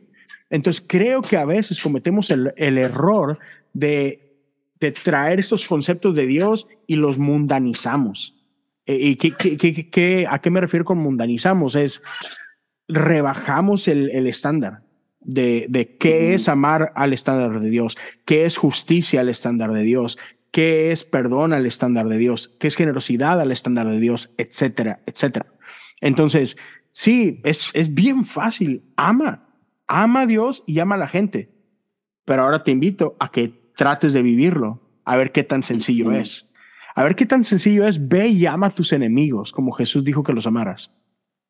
[0.50, 3.38] Entonces creo que a veces cometemos el, el error
[3.72, 4.26] de
[4.80, 8.34] de traer estos conceptos de Dios y los mundanizamos.
[8.84, 11.74] Eh, ¿Y qué, qué, qué, a qué me refiero con mundanizamos?
[11.74, 12.02] Es
[12.88, 14.82] rebajamos el, el estándar
[15.20, 19.82] de, de qué es amar al estándar de Dios, qué es justicia al estándar de
[19.82, 20.18] Dios,
[20.56, 25.00] qué es perdón al estándar de Dios, qué es generosidad al estándar de Dios, etcétera,
[25.04, 25.52] etcétera.
[26.00, 26.56] Entonces,
[26.92, 28.82] sí, es, es bien fácil.
[28.96, 29.50] Ama,
[29.86, 31.52] ama a Dios y ama a la gente.
[32.24, 36.48] pero ahora te invito a que trates de vivirlo, a ver qué tan sencillo es.
[36.94, 40.22] A ver qué tan sencillo es, ve y ama a tus enemigos, como Jesús dijo
[40.22, 40.90] que los amaras.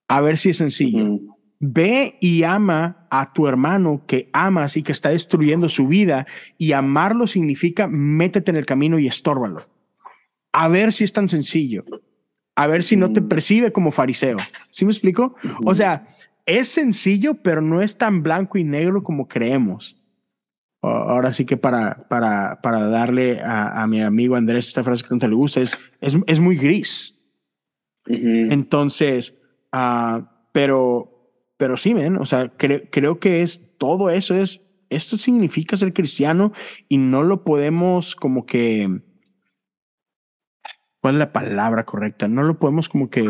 [0.08, 1.20] A ver si es sencillo.
[1.58, 6.26] Ve y ama a tu hermano que amas y que está destruyendo su vida.
[6.58, 9.66] Y amarlo significa métete en el camino y estórbalo.
[10.52, 11.84] A ver si es tan sencillo.
[12.54, 14.38] A ver si no te percibe como fariseo.
[14.70, 15.34] ¿Sí me explico?
[15.64, 16.06] O sea,
[16.46, 20.02] es sencillo, pero no es tan blanco y negro como creemos.
[20.82, 25.08] Ahora sí que para, para, para darle a, a mi amigo Andrés esta frase que
[25.08, 27.12] tanto le gusta, es, es, es muy gris.
[28.06, 29.36] Entonces,
[29.72, 31.15] uh, pero,
[31.56, 36.52] pero sí, ven, o sea, creo que es todo eso es, esto significa ser cristiano
[36.88, 39.00] y no lo podemos como que,
[41.00, 42.28] ¿cuál es la palabra correcta?
[42.28, 43.24] No lo podemos como que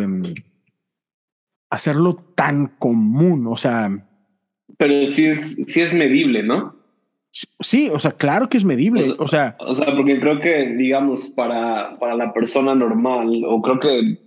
[1.70, 4.08] hacerlo tan común, o sea.
[4.78, 6.76] Pero sí es, sí es medible, ¿no?
[7.60, 9.14] Sí, o sea, claro que es medible.
[9.18, 13.78] O, sea, o sea, porque creo que, digamos, para, para la persona normal, o creo
[13.78, 14.25] que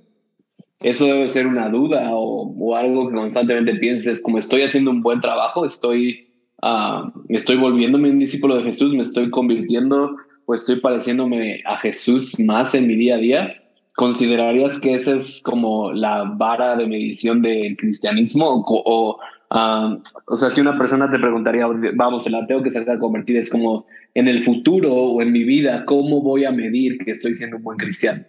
[0.82, 5.20] eso debe ser una duda o, algo que constantemente pienses, como estoy haciendo un buen
[5.20, 6.28] trabajo, estoy,
[6.62, 10.16] uh, estoy volviéndome un discípulo de Jesús, me estoy convirtiendo
[10.46, 13.56] o estoy pareciéndome a Jesús más en mi día a día.
[13.96, 19.20] ¿Considerarías que esa es como la vara de medición del cristianismo o, o
[19.52, 21.66] o sea, si una persona te preguntaría,
[21.96, 25.32] vamos, el ateo que se acaba de convertir es como en el futuro o en
[25.32, 28.24] mi vida, ¿cómo voy a medir que estoy siendo un buen cristiano?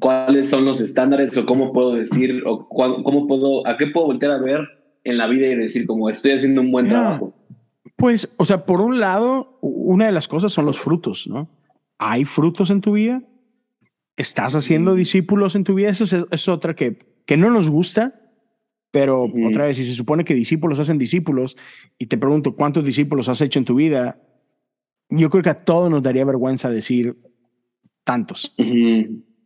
[0.00, 4.32] ¿Cuáles son los estándares o cómo puedo decir o cómo puedo, a qué puedo voltear
[4.32, 4.60] a ver
[5.04, 7.34] en la vida y decir como estoy haciendo un buen trabajo?
[7.96, 11.48] Pues, o sea, por un lado, una de las cosas son los frutos, ¿no?
[11.98, 13.22] ¿Hay frutos en tu vida?
[14.16, 15.90] ¿Estás haciendo discípulos en tu vida?
[15.90, 18.20] Eso es, es otra que, que no nos gusta,
[18.90, 21.56] pero otra vez, si se supone que discípulos hacen discípulos
[21.98, 24.20] y te pregunto cuántos discípulos has hecho en tu vida,
[25.10, 27.16] yo creo que a todos nos daría vergüenza decir
[28.02, 28.54] tantos.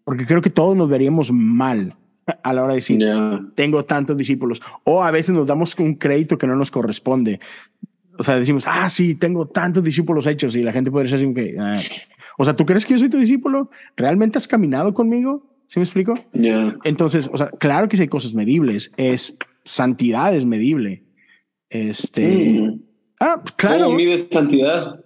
[0.04, 1.94] Porque creo que todos nos veríamos mal
[2.42, 3.04] a la hora de decir,
[3.54, 4.60] tengo tantos discípulos.
[4.84, 7.40] O a veces nos damos un crédito que no nos corresponde.
[8.18, 11.34] O sea, decimos, ah, sí, tengo tantos discípulos hechos y la gente puede decir así
[11.34, 11.72] que, ah".
[12.38, 13.70] o sea, ¿tú crees que yo soy tu discípulo?
[13.96, 15.46] ¿Realmente has caminado conmigo?
[15.66, 16.14] ¿Sí me explico?
[16.84, 21.02] Entonces, o sea, claro que si hay cosas medibles, es santidad es medible.
[21.70, 22.60] Este.
[22.60, 22.80] Mm.
[23.18, 23.86] Ah, claro.
[23.86, 25.03] ¿Cómo mides santidad?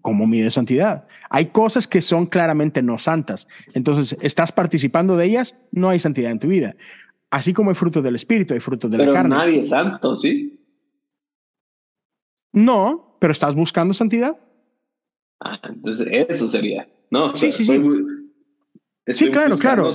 [0.00, 1.06] ¿Cómo mides santidad?
[1.28, 3.48] Hay cosas que son claramente no santas.
[3.74, 6.76] Entonces, estás participando de ellas, no hay santidad en tu vida.
[7.30, 9.34] Así como hay frutos del espíritu, hay frutos de la carne.
[9.34, 10.60] Nadie es santo, ¿sí?
[12.52, 14.38] No, pero estás buscando santidad.
[15.40, 16.88] Ah, entonces eso sería.
[17.10, 17.80] No, sí, sí, sí
[19.08, 19.90] sí, claro, claro.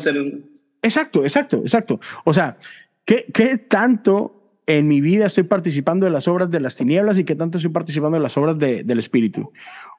[0.82, 2.00] Exacto, exacto, exacto.
[2.26, 2.58] O sea,
[3.06, 4.37] ¿qué, ¿qué tanto
[4.68, 7.72] en mi vida estoy participando de las obras de las tinieblas y qué tanto estoy
[7.72, 9.52] participando de las obras de, del Espíritu?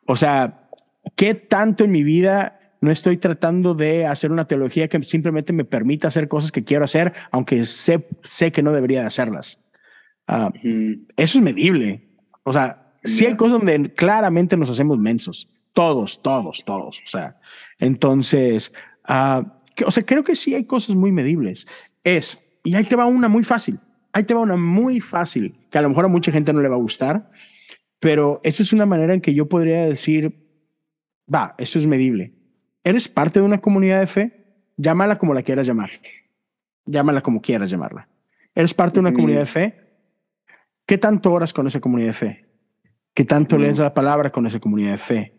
[0.06, 0.68] O sea,
[1.16, 5.64] ¿qué tanto en mi vida no estoy tratando de hacer una teología que simplemente me
[5.64, 9.58] permita hacer cosas que quiero hacer, aunque sé, sé que no debería de hacerlas?
[10.28, 10.52] Ah,
[11.16, 12.08] eso es medible.
[12.44, 15.48] O sea, sí hay cosas donde claramente nos hacemos mensos.
[15.72, 17.00] Todos, todos, todos.
[17.04, 17.36] O sea,
[17.78, 18.72] entonces,
[19.08, 19.42] Uh,
[19.86, 21.66] o sea, creo que sí hay cosas muy medibles.
[22.04, 23.80] Es, y ahí te va una muy fácil.
[24.12, 26.68] Ahí te va una muy fácil, que a lo mejor a mucha gente no le
[26.68, 27.30] va a gustar,
[28.00, 30.46] pero esa es una manera en que yo podría decir,
[31.32, 32.32] va, eso es medible.
[32.84, 34.44] ¿Eres parte de una comunidad de fe?
[34.76, 35.90] Llámala como la quieras llamar.
[36.86, 38.09] Llámala como quieras llamarla.
[38.54, 39.74] ¿Eres parte de una comunidad de fe?
[40.86, 42.46] ¿Qué tanto oras con esa comunidad de fe?
[43.12, 45.34] ¿Qué tanto lees la palabra con esa comunidad de fe?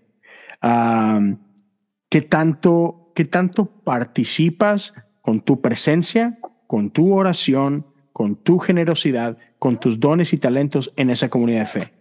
[2.09, 7.85] ¿Qué tanto qué tanto participas con tu presencia, con tu oración,
[8.19, 11.93] con tu generosidad, con tus dones y talentos en esa comunidad de fe.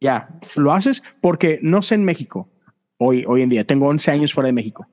[0.00, 2.48] Ya, lo haces porque no sé en México,
[2.96, 4.86] hoy, hoy en día, tengo 11 años fuera de México,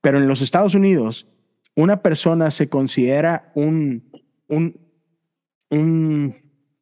[0.00, 1.28] pero en los Estados Unidos,
[1.76, 4.10] una persona se considera un,
[4.48, 4.76] un,
[5.68, 6.34] un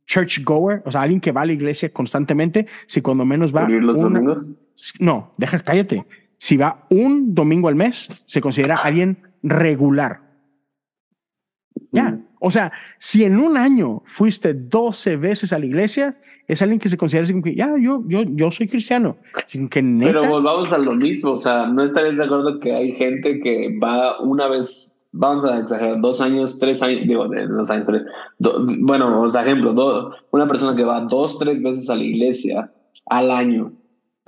[0.07, 3.69] church goer, o sea, alguien que va a la iglesia constantemente, si cuando menos va...
[3.69, 4.51] los domingos?
[4.99, 6.07] No, deja, cállate.
[6.39, 10.28] Si va un domingo al mes, se considera alguien regular.
[11.91, 12.19] Ya.
[12.41, 16.89] O sea, si en un año fuiste 12 veces a la iglesia, es alguien que
[16.89, 19.17] se considera así como que, ya, yo, yo, yo soy cristiano.
[19.71, 21.33] que Pero volvamos a lo mismo.
[21.33, 25.59] O sea, ¿no estarías de acuerdo que hay gente que va una vez, vamos a
[25.59, 28.03] exagerar, dos años, tres años, digo, dos años, tres,
[28.81, 32.73] bueno, o sea, ejemplo, una persona que va dos, tres veces a la iglesia
[33.07, 33.73] al año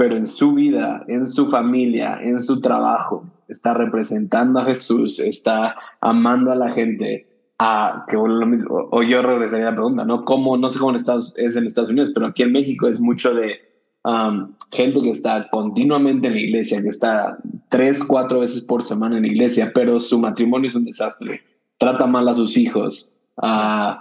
[0.01, 5.77] pero en su vida, en su familia, en su trabajo, está representando a Jesús, está
[6.01, 7.29] amando a la gente,
[7.63, 10.23] a que bueno, lo mismo, o yo regresaría a la pregunta, ¿no?
[10.23, 13.03] ¿Cómo, no sé cómo en Estados, es en Estados Unidos, pero aquí en México es
[13.03, 13.61] mucho de
[14.03, 17.37] um, gente que está continuamente en la iglesia, que está
[17.69, 21.43] tres, cuatro veces por semana en la iglesia, pero su matrimonio es un desastre,
[21.77, 23.93] trata mal a sus hijos, uh,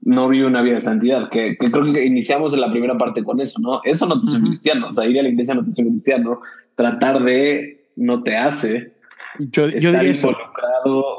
[0.00, 3.22] no vive una vida de santidad, que, que, creo que iniciamos en la primera parte
[3.22, 3.80] con eso, ¿no?
[3.84, 4.46] Eso no te hace uh -huh.
[4.46, 6.40] cristiano, o sea, ir a la iglesia no te hace cristiano,
[6.74, 8.92] tratar de no te hace.
[9.38, 11.18] Yo, yo estar diría involucrado.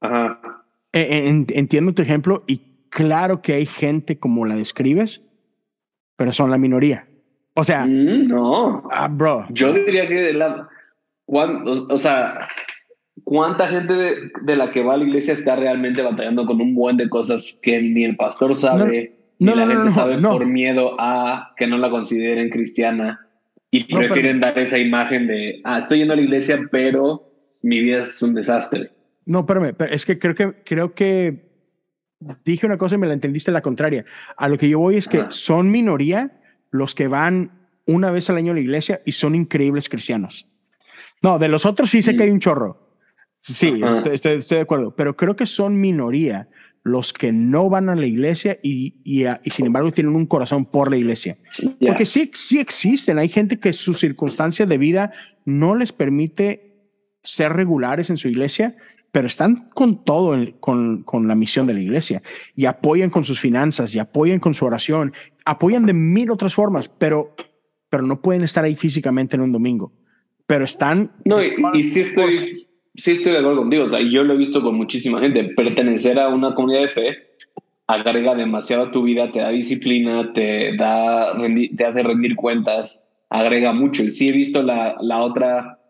[0.00, 0.40] Ajá.
[0.92, 5.22] Entiendo tu ejemplo y claro que hay gente como la describes,
[6.16, 7.08] pero son la minoría.
[7.54, 9.46] O sea, mm, no, ah, bro.
[9.50, 10.68] Yo diría que la,
[11.26, 11.40] o,
[11.90, 12.48] o sea,
[13.24, 16.74] cuánta gente de, de, la que va a la iglesia está realmente batallando con un
[16.74, 20.18] buen de cosas que ni el pastor sabe, no, no, ni la no, gente sabe
[20.20, 23.26] por miedo a que no la consideren cristiana
[23.70, 27.32] y prefieren dar esa imagen de, ah, estoy yendo a la iglesia, pero
[27.62, 28.90] mi vida es un desastre.
[29.24, 31.52] No, espérame, pero es que creo que creo que
[32.44, 34.04] dije una cosa y me la entendiste la contraria.
[34.36, 35.26] A lo que yo voy es que ah.
[35.30, 39.88] son minoría los que van una vez al año a la iglesia y son increíbles
[39.88, 40.48] cristianos.
[41.20, 42.98] No, de los otros sí sé que hay un chorro.
[43.40, 46.48] Sí, estoy, estoy, estoy, de acuerdo, pero creo que son minoría
[46.84, 50.64] los que no van a la iglesia y, y, y sin embargo tienen un corazón
[50.64, 51.38] por la iglesia.
[51.84, 55.12] Porque sí, sí existen, hay gente que su circunstancia de vida
[55.44, 56.72] no les permite
[57.22, 58.76] ser regulares en su iglesia
[59.12, 62.22] pero están con todo, el, con, con la misión de la iglesia
[62.56, 65.12] y apoyan con sus finanzas y apoyan con su oración,
[65.44, 67.36] apoyan de mil otras formas, pero,
[67.90, 69.92] pero no pueden estar ahí físicamente en un domingo.
[70.46, 71.12] Pero están.
[71.26, 73.84] No, y, y sí estoy, sí estoy de acuerdo contigo.
[73.84, 75.44] O sea, yo lo he visto con muchísima gente.
[75.56, 77.16] Pertenecer a una comunidad de fe
[77.86, 81.36] agrega demasiado a tu vida, te da disciplina, te, da,
[81.76, 84.02] te hace rendir cuentas, agrega mucho.
[84.02, 85.81] Y sí he visto la, la otra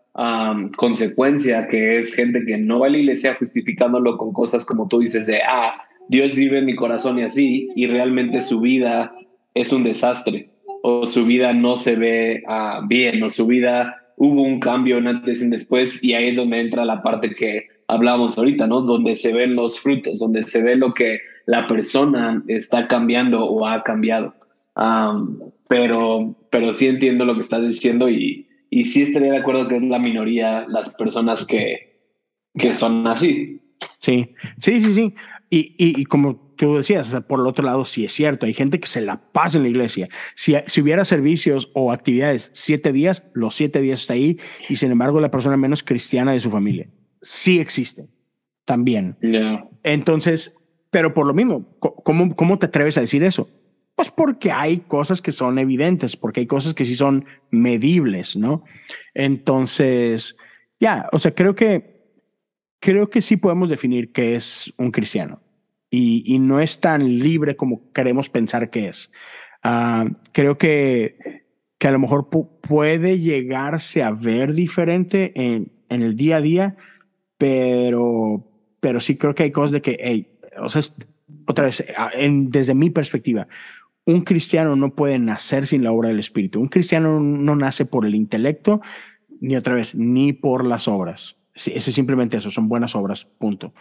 [0.77, 4.99] consecuencia, que es gente que no va a la iglesia justificándolo con cosas como tú
[4.99, 9.15] dices de, ah, Dios vive en mi corazón y así, y realmente su vida
[9.53, 10.49] es un desastre,
[10.83, 15.07] o su vida no se ve uh, bien, o su vida hubo un cambio en
[15.07, 18.81] antes y después, y ahí es donde entra la parte que hablamos ahorita, ¿no?
[18.81, 23.65] Donde se ven los frutos, donde se ve lo que la persona está cambiando o
[23.65, 24.33] ha cambiado.
[25.67, 28.42] Pero, pero sí entiendo lo que estás diciendo y,
[28.79, 32.09] y sí estaría de acuerdo que es la minoría las personas que,
[32.57, 33.61] que son así.
[33.99, 35.13] Sí, sí, sí, sí.
[35.49, 38.47] Y, y, y como tú decías, o sea, por el otro lado, sí es cierto,
[38.47, 40.09] hay gente que se la pasa en la iglesia.
[40.33, 44.91] Si, si hubiera servicios o actividades siete días, los siete días está ahí y sin
[44.91, 46.89] embargo la persona menos cristiana de su familia.
[47.21, 48.09] Sí existe
[48.65, 49.17] también.
[49.21, 49.69] Yeah.
[49.83, 50.55] Entonces,
[50.89, 53.47] pero por lo mismo, ¿cómo, ¿cómo te atreves a decir eso?
[53.95, 58.63] Pues porque hay cosas que son evidentes, porque hay cosas que sí son medibles, ¿no?
[59.13, 60.35] Entonces,
[60.79, 62.11] ya, o sea, creo que,
[62.79, 65.41] creo que sí podemos definir qué es un cristiano
[65.89, 69.11] y, y no es tan libre como queremos pensar que es.
[69.63, 71.43] Uh, creo que,
[71.77, 76.75] que a lo mejor puede llegarse a ver diferente en, en el día a día,
[77.37, 80.81] pero, pero sí creo que hay cosas de que, hey, o sea,
[81.45, 81.83] otra vez,
[82.13, 83.47] en, desde mi perspectiva,
[84.05, 86.59] un cristiano no puede nacer sin la obra del Espíritu.
[86.59, 88.81] Un cristiano no nace por el intelecto,
[89.39, 91.37] ni otra vez, ni por las obras.
[91.55, 93.73] Sí, es simplemente eso, son buenas obras, punto.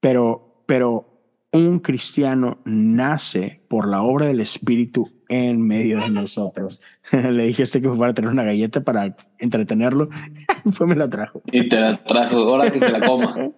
[0.00, 1.14] Pero, pero
[1.52, 6.82] un cristiano nace por la obra del Espíritu en medio de nosotros.
[7.12, 10.08] Le dije a este que fue para tener una galleta para entretenerlo.
[10.72, 11.42] fue me la trajo.
[11.46, 13.52] Y te la trajo, ahora que se la coma.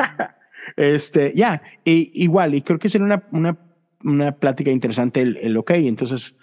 [0.76, 3.58] este, ya, yeah, igual, y creo que sería una, una
[4.04, 6.36] una plática interesante el, el, ok, entonces,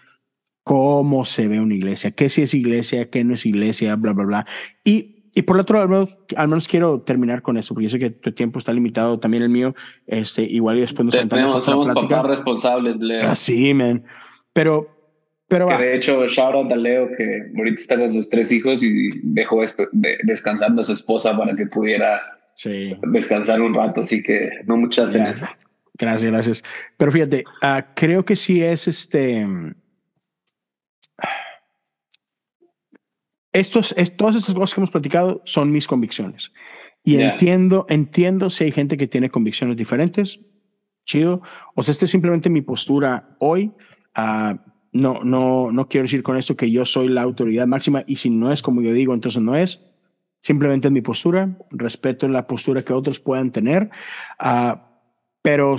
[0.64, 2.12] ¿cómo se ve una iglesia?
[2.12, 3.10] ¿Qué si es iglesia?
[3.10, 3.96] ¿Qué no es iglesia?
[3.96, 4.46] Bla, bla, bla.
[4.84, 8.10] Y, y por otro lado, al menos quiero terminar con eso, porque yo sé que
[8.10, 9.76] tu tiempo está limitado, también el mío,
[10.08, 13.30] este, igual y después nos sentamos Somos papás responsables, Leo.
[13.30, 14.04] Así, ah, man.
[14.54, 14.90] Pero,
[15.48, 18.84] pero que de hecho, shout out a Leo, que ahorita está con sus tres hijos
[18.84, 19.64] y dejó
[20.24, 22.20] descansando a su esposa para que pudiera
[22.56, 22.92] sí.
[23.12, 25.46] descansar un rato, así que no muchas hacen eso.
[26.00, 26.64] Gracias, gracias.
[26.96, 29.46] Pero fíjate, uh, creo que sí es este.
[33.52, 36.54] Estos, es, todas estas cosas que hemos platicado son mis convicciones.
[37.04, 37.32] Y yeah.
[37.32, 40.40] entiendo, entiendo si hay gente que tiene convicciones diferentes.
[41.06, 41.42] Chido.
[41.76, 43.74] O sea, esta es simplemente mi postura hoy.
[44.18, 44.58] Uh,
[44.94, 48.30] no, no, no quiero decir con esto que yo soy la autoridad máxima y si
[48.30, 49.82] no es como yo digo, entonces no es.
[50.42, 51.58] Simplemente es mi postura.
[51.72, 53.90] Respeto la postura que otros puedan tener.
[54.40, 54.89] Uh,
[55.42, 55.76] pero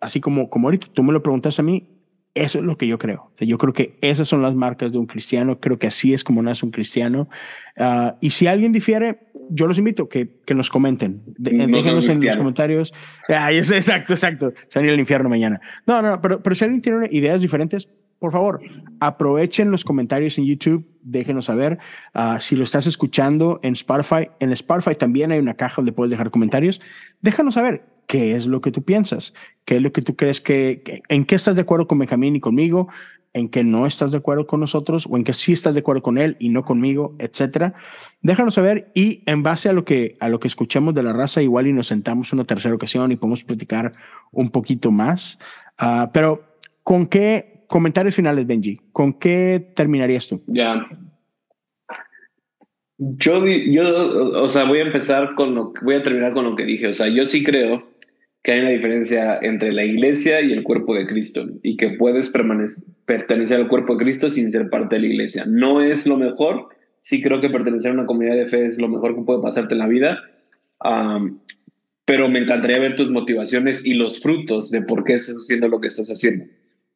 [0.00, 1.88] así como, como ahorita tú me lo preguntas a mí,
[2.34, 3.30] Eso es lo que yo creo.
[3.38, 5.60] Yo creo que esas son las marcas de un cristiano.
[5.60, 7.28] Creo que así es como nace un cristiano.
[7.76, 11.22] Ah, y si alguien difiere, yo los invito que, que nos comenten.
[11.36, 12.94] déjenos en los comentarios.
[13.28, 14.52] Ah, exacto, exacto.
[14.68, 15.60] Salir al infierno mañana.
[15.86, 18.60] No, no, pero, pero si alguien tiene ideas diferentes, por favor,
[19.00, 21.78] aprovechen los comentarios en YouTube, déjenos saber.
[22.14, 26.10] Ah, si lo estás escuchando en Spotify, en Spotify también hay una caja donde puedes
[26.10, 26.80] dejar comentarios.
[27.20, 29.34] Déjanos saber qué es lo que tú piensas,
[29.64, 32.40] qué es lo que tú crees que, en qué estás de acuerdo con Benjamín y
[32.40, 32.88] conmigo,
[33.34, 36.02] en qué no estás de acuerdo con nosotros o en qué sí estás de acuerdo
[36.02, 37.74] con él y no conmigo, etcétera.
[38.20, 41.42] Déjanos saber y en base a lo que a lo que escuchemos de la raza
[41.42, 43.92] igual y nos sentamos una tercera ocasión y podemos platicar
[44.30, 45.38] un poquito más.
[45.78, 50.42] Ah, pero con qué comentarios finales, Benji, con qué terminarías tú?
[50.46, 50.84] Ya.
[52.98, 56.64] Yo, yo, o sea, voy a empezar con lo voy a terminar con lo que
[56.64, 56.88] dije.
[56.88, 57.91] O sea, yo sí creo
[58.42, 62.30] que hay una diferencia entre la iglesia y el cuerpo de Cristo y que puedes
[62.30, 65.44] pertenecer al cuerpo de Cristo sin ser parte de la iglesia.
[65.46, 66.68] No es lo mejor,
[67.00, 69.74] sí creo que pertenecer a una comunidad de fe es lo mejor que puede pasarte
[69.74, 70.18] en la vida,
[72.04, 75.80] pero me encantaría ver tus motivaciones y los frutos de por qué estás haciendo lo
[75.80, 76.46] que estás haciendo.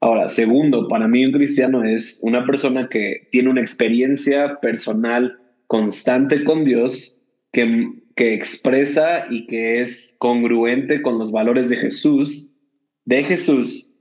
[0.00, 5.38] Ahora, segundo, para mí un cristiano es una persona que tiene una experiencia personal
[5.68, 7.22] constante con Dios
[7.52, 12.56] que que expresa y que es congruente con los valores de Jesús,
[13.04, 13.94] de Jesús,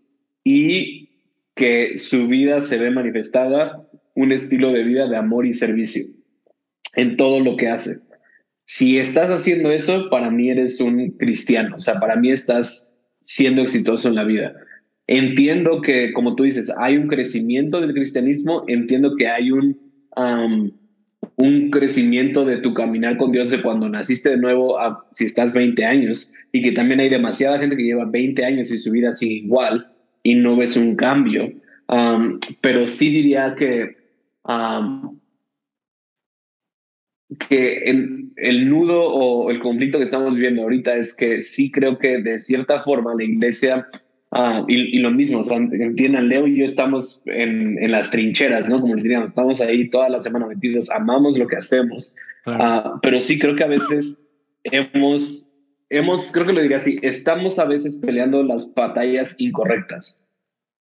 [0.44, 1.10] y
[1.54, 6.04] que su vida se ve manifestada un estilo de vida de amor y servicio
[6.96, 7.98] en todo lo que hace.
[8.64, 13.62] Si estás haciendo eso, para mí eres un cristiano, o sea, para mí estás siendo
[13.62, 14.56] exitoso en la vida.
[15.08, 19.78] Entiendo que, como tú dices, hay un crecimiento del cristianismo, entiendo que hay un
[21.36, 25.54] un crecimiento de tu caminar con Dios de cuando naciste de nuevo a si estás
[25.54, 29.12] 20 años y que también hay demasiada gente que lleva 20 años y su vida
[29.12, 29.92] sigue igual
[30.24, 31.52] y no ves un cambio.
[31.88, 33.96] Um, pero sí diría que,
[34.44, 35.20] um,
[37.48, 37.78] que
[38.38, 42.40] el nudo o el conflicto que estamos viviendo ahorita es que sí creo que de
[42.40, 43.88] cierta forma la iglesia
[44.38, 48.68] Ah, y, lo mismo, o sea, entiendan, Leo y yo estamos en, en, las trincheras,
[48.68, 48.82] ¿no?
[48.82, 53.22] Como les diríamos, estamos ahí toda la semana metidos, amamos lo que hacemos, ah, pero
[53.22, 54.30] sí creo que a veces
[54.66, 55.58] hemos,
[55.90, 60.28] hemos, creo que lo diría así, estamos a veces peleando las batallas incorrectas.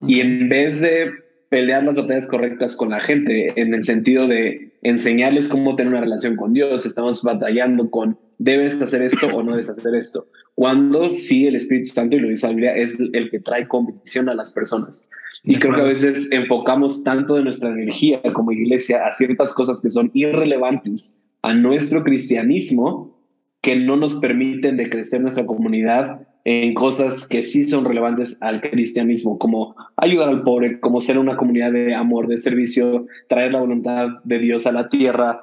[0.01, 1.11] Y en vez de
[1.49, 6.01] pelear las batallas correctas con la gente, en el sentido de enseñarles cómo tener una
[6.01, 10.25] relación con Dios, estamos batallando con debes hacer esto o no debes hacer esto
[10.55, 14.29] cuando sí el Espíritu Santo, y lo dice la Biblia, es el que trae convicción
[14.29, 15.09] a las personas.
[15.43, 19.81] Y creo que a veces enfocamos tanto de nuestra energía como iglesia a ciertas cosas
[19.81, 23.17] que son irrelevantes a nuestro cristianismo
[23.61, 28.59] que no nos permiten de crecer nuestra comunidad en cosas que sí son relevantes al
[28.61, 33.61] cristianismo, como ayudar al pobre, como ser una comunidad de amor, de servicio, traer la
[33.61, 35.39] voluntad de Dios a la tierra,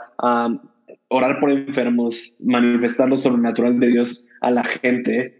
[1.10, 5.36] orar por enfermos, manifestar lo sobrenatural de Dios a la gente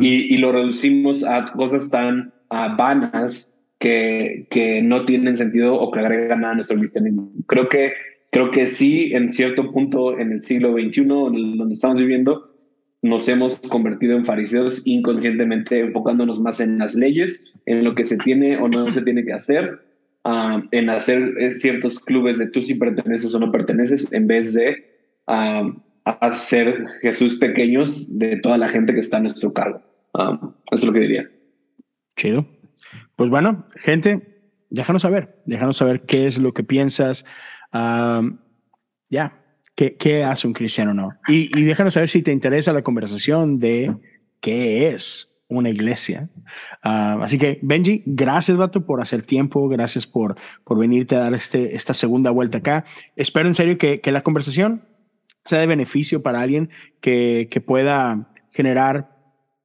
[0.00, 6.42] y, lo reducimos a cosas tan vanas que, que no tienen sentido o que agregan
[6.42, 7.32] nada a nuestro cristianismo.
[7.46, 7.94] Creo que,
[8.30, 12.52] creo que sí, en cierto punto en el siglo XXI, donde estamos viviendo,
[13.02, 18.18] nos hemos convertido en fariseos inconscientemente, enfocándonos más en las leyes, en lo que se
[18.18, 19.80] tiene o no se tiene que hacer,
[20.24, 24.54] ah, en hacer eh, ciertos clubes de tú si perteneces o no perteneces, en vez
[24.54, 24.91] de
[25.26, 29.80] a, ser Jesús pequeños de toda la gente que está a nuestro cargo.
[30.14, 31.30] eso es lo que diría.
[32.16, 32.46] Chido.
[33.16, 37.24] Pues bueno, gente, déjanos saber, déjanos saber qué es lo que piensas.
[37.72, 39.44] ya,
[39.74, 41.18] ¿qué, ¿qué, hace un cristiano no?
[41.28, 43.94] Y, y déjanos saber si te interesa la conversación de
[44.40, 46.28] qué es una iglesia.
[46.82, 49.68] así que, Benji, gracias, Vato, por hacer tiempo.
[49.68, 52.84] Gracias por, por venirte a dar este, esta segunda vuelta acá.
[53.16, 54.84] Espero en serio que, que la conversación
[55.46, 56.70] sea de beneficio para alguien
[57.00, 59.12] que, que pueda generar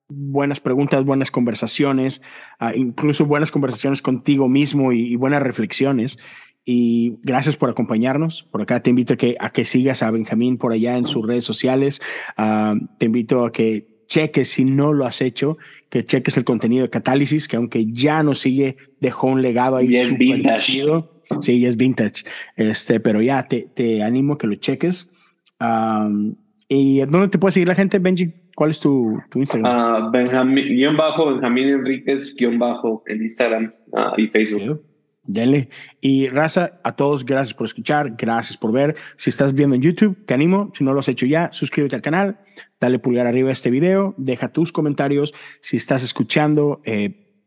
[0.09, 2.21] buenas preguntas, buenas conversaciones,
[2.59, 6.17] ah, incluso buenas conversaciones contigo mismo y, buenas reflexiones.
[6.65, 8.43] Y gracias por acompañarnos.
[8.43, 11.25] Por acá te invito a que, a que sigas a Benjamín por allá en sus
[11.25, 12.01] redes sociales.
[12.35, 15.57] Ah, te invito a que cheques, si no lo has hecho,
[15.89, 19.93] que cheques el contenido de Catálisis, que aunque ya no sigue, dejó un legado ahí
[20.05, 20.59] súper
[21.41, 22.23] Sí, es vintage.
[22.55, 25.11] Este, pero ya te, te animo a que lo cheques.
[26.69, 28.33] ¿Y dónde te puede seguir la gente, Benji?
[28.55, 30.07] ¿Cuál es tu, tu Instagram?
[30.07, 34.81] Uh, Benjamín, guion bajo, Benjamín Enríquez, guion bajo en Instagram ah, y Facebook.
[35.27, 35.69] Dale.
[35.99, 38.95] Y raza, a todos, gracias por escuchar, gracias por ver.
[39.17, 42.01] Si estás viendo en YouTube, te animo, si no lo has hecho ya, suscríbete al
[42.01, 42.39] canal,
[42.79, 45.35] dale pulgar arriba a este video, deja tus comentarios.
[45.61, 47.43] Si estás escuchando eh,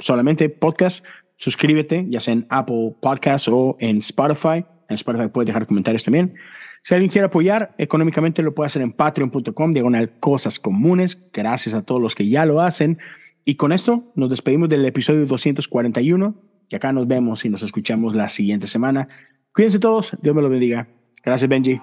[0.00, 1.06] solamente podcast,
[1.36, 4.66] suscríbete, ya sea en Apple Podcasts o en Spotify.
[4.90, 6.34] En Spotify puedes dejar comentarios también.
[6.82, 11.18] Si alguien quiere apoyar económicamente, lo puede hacer en patreon.com, diagonal cosas comunes.
[11.32, 12.98] Gracias a todos los que ya lo hacen.
[13.44, 16.34] Y con esto nos despedimos del episodio 241
[16.68, 19.08] y acá nos vemos y nos escuchamos la siguiente semana.
[19.54, 20.88] Cuídense todos, Dios me lo bendiga.
[21.24, 21.80] Gracias, Benji.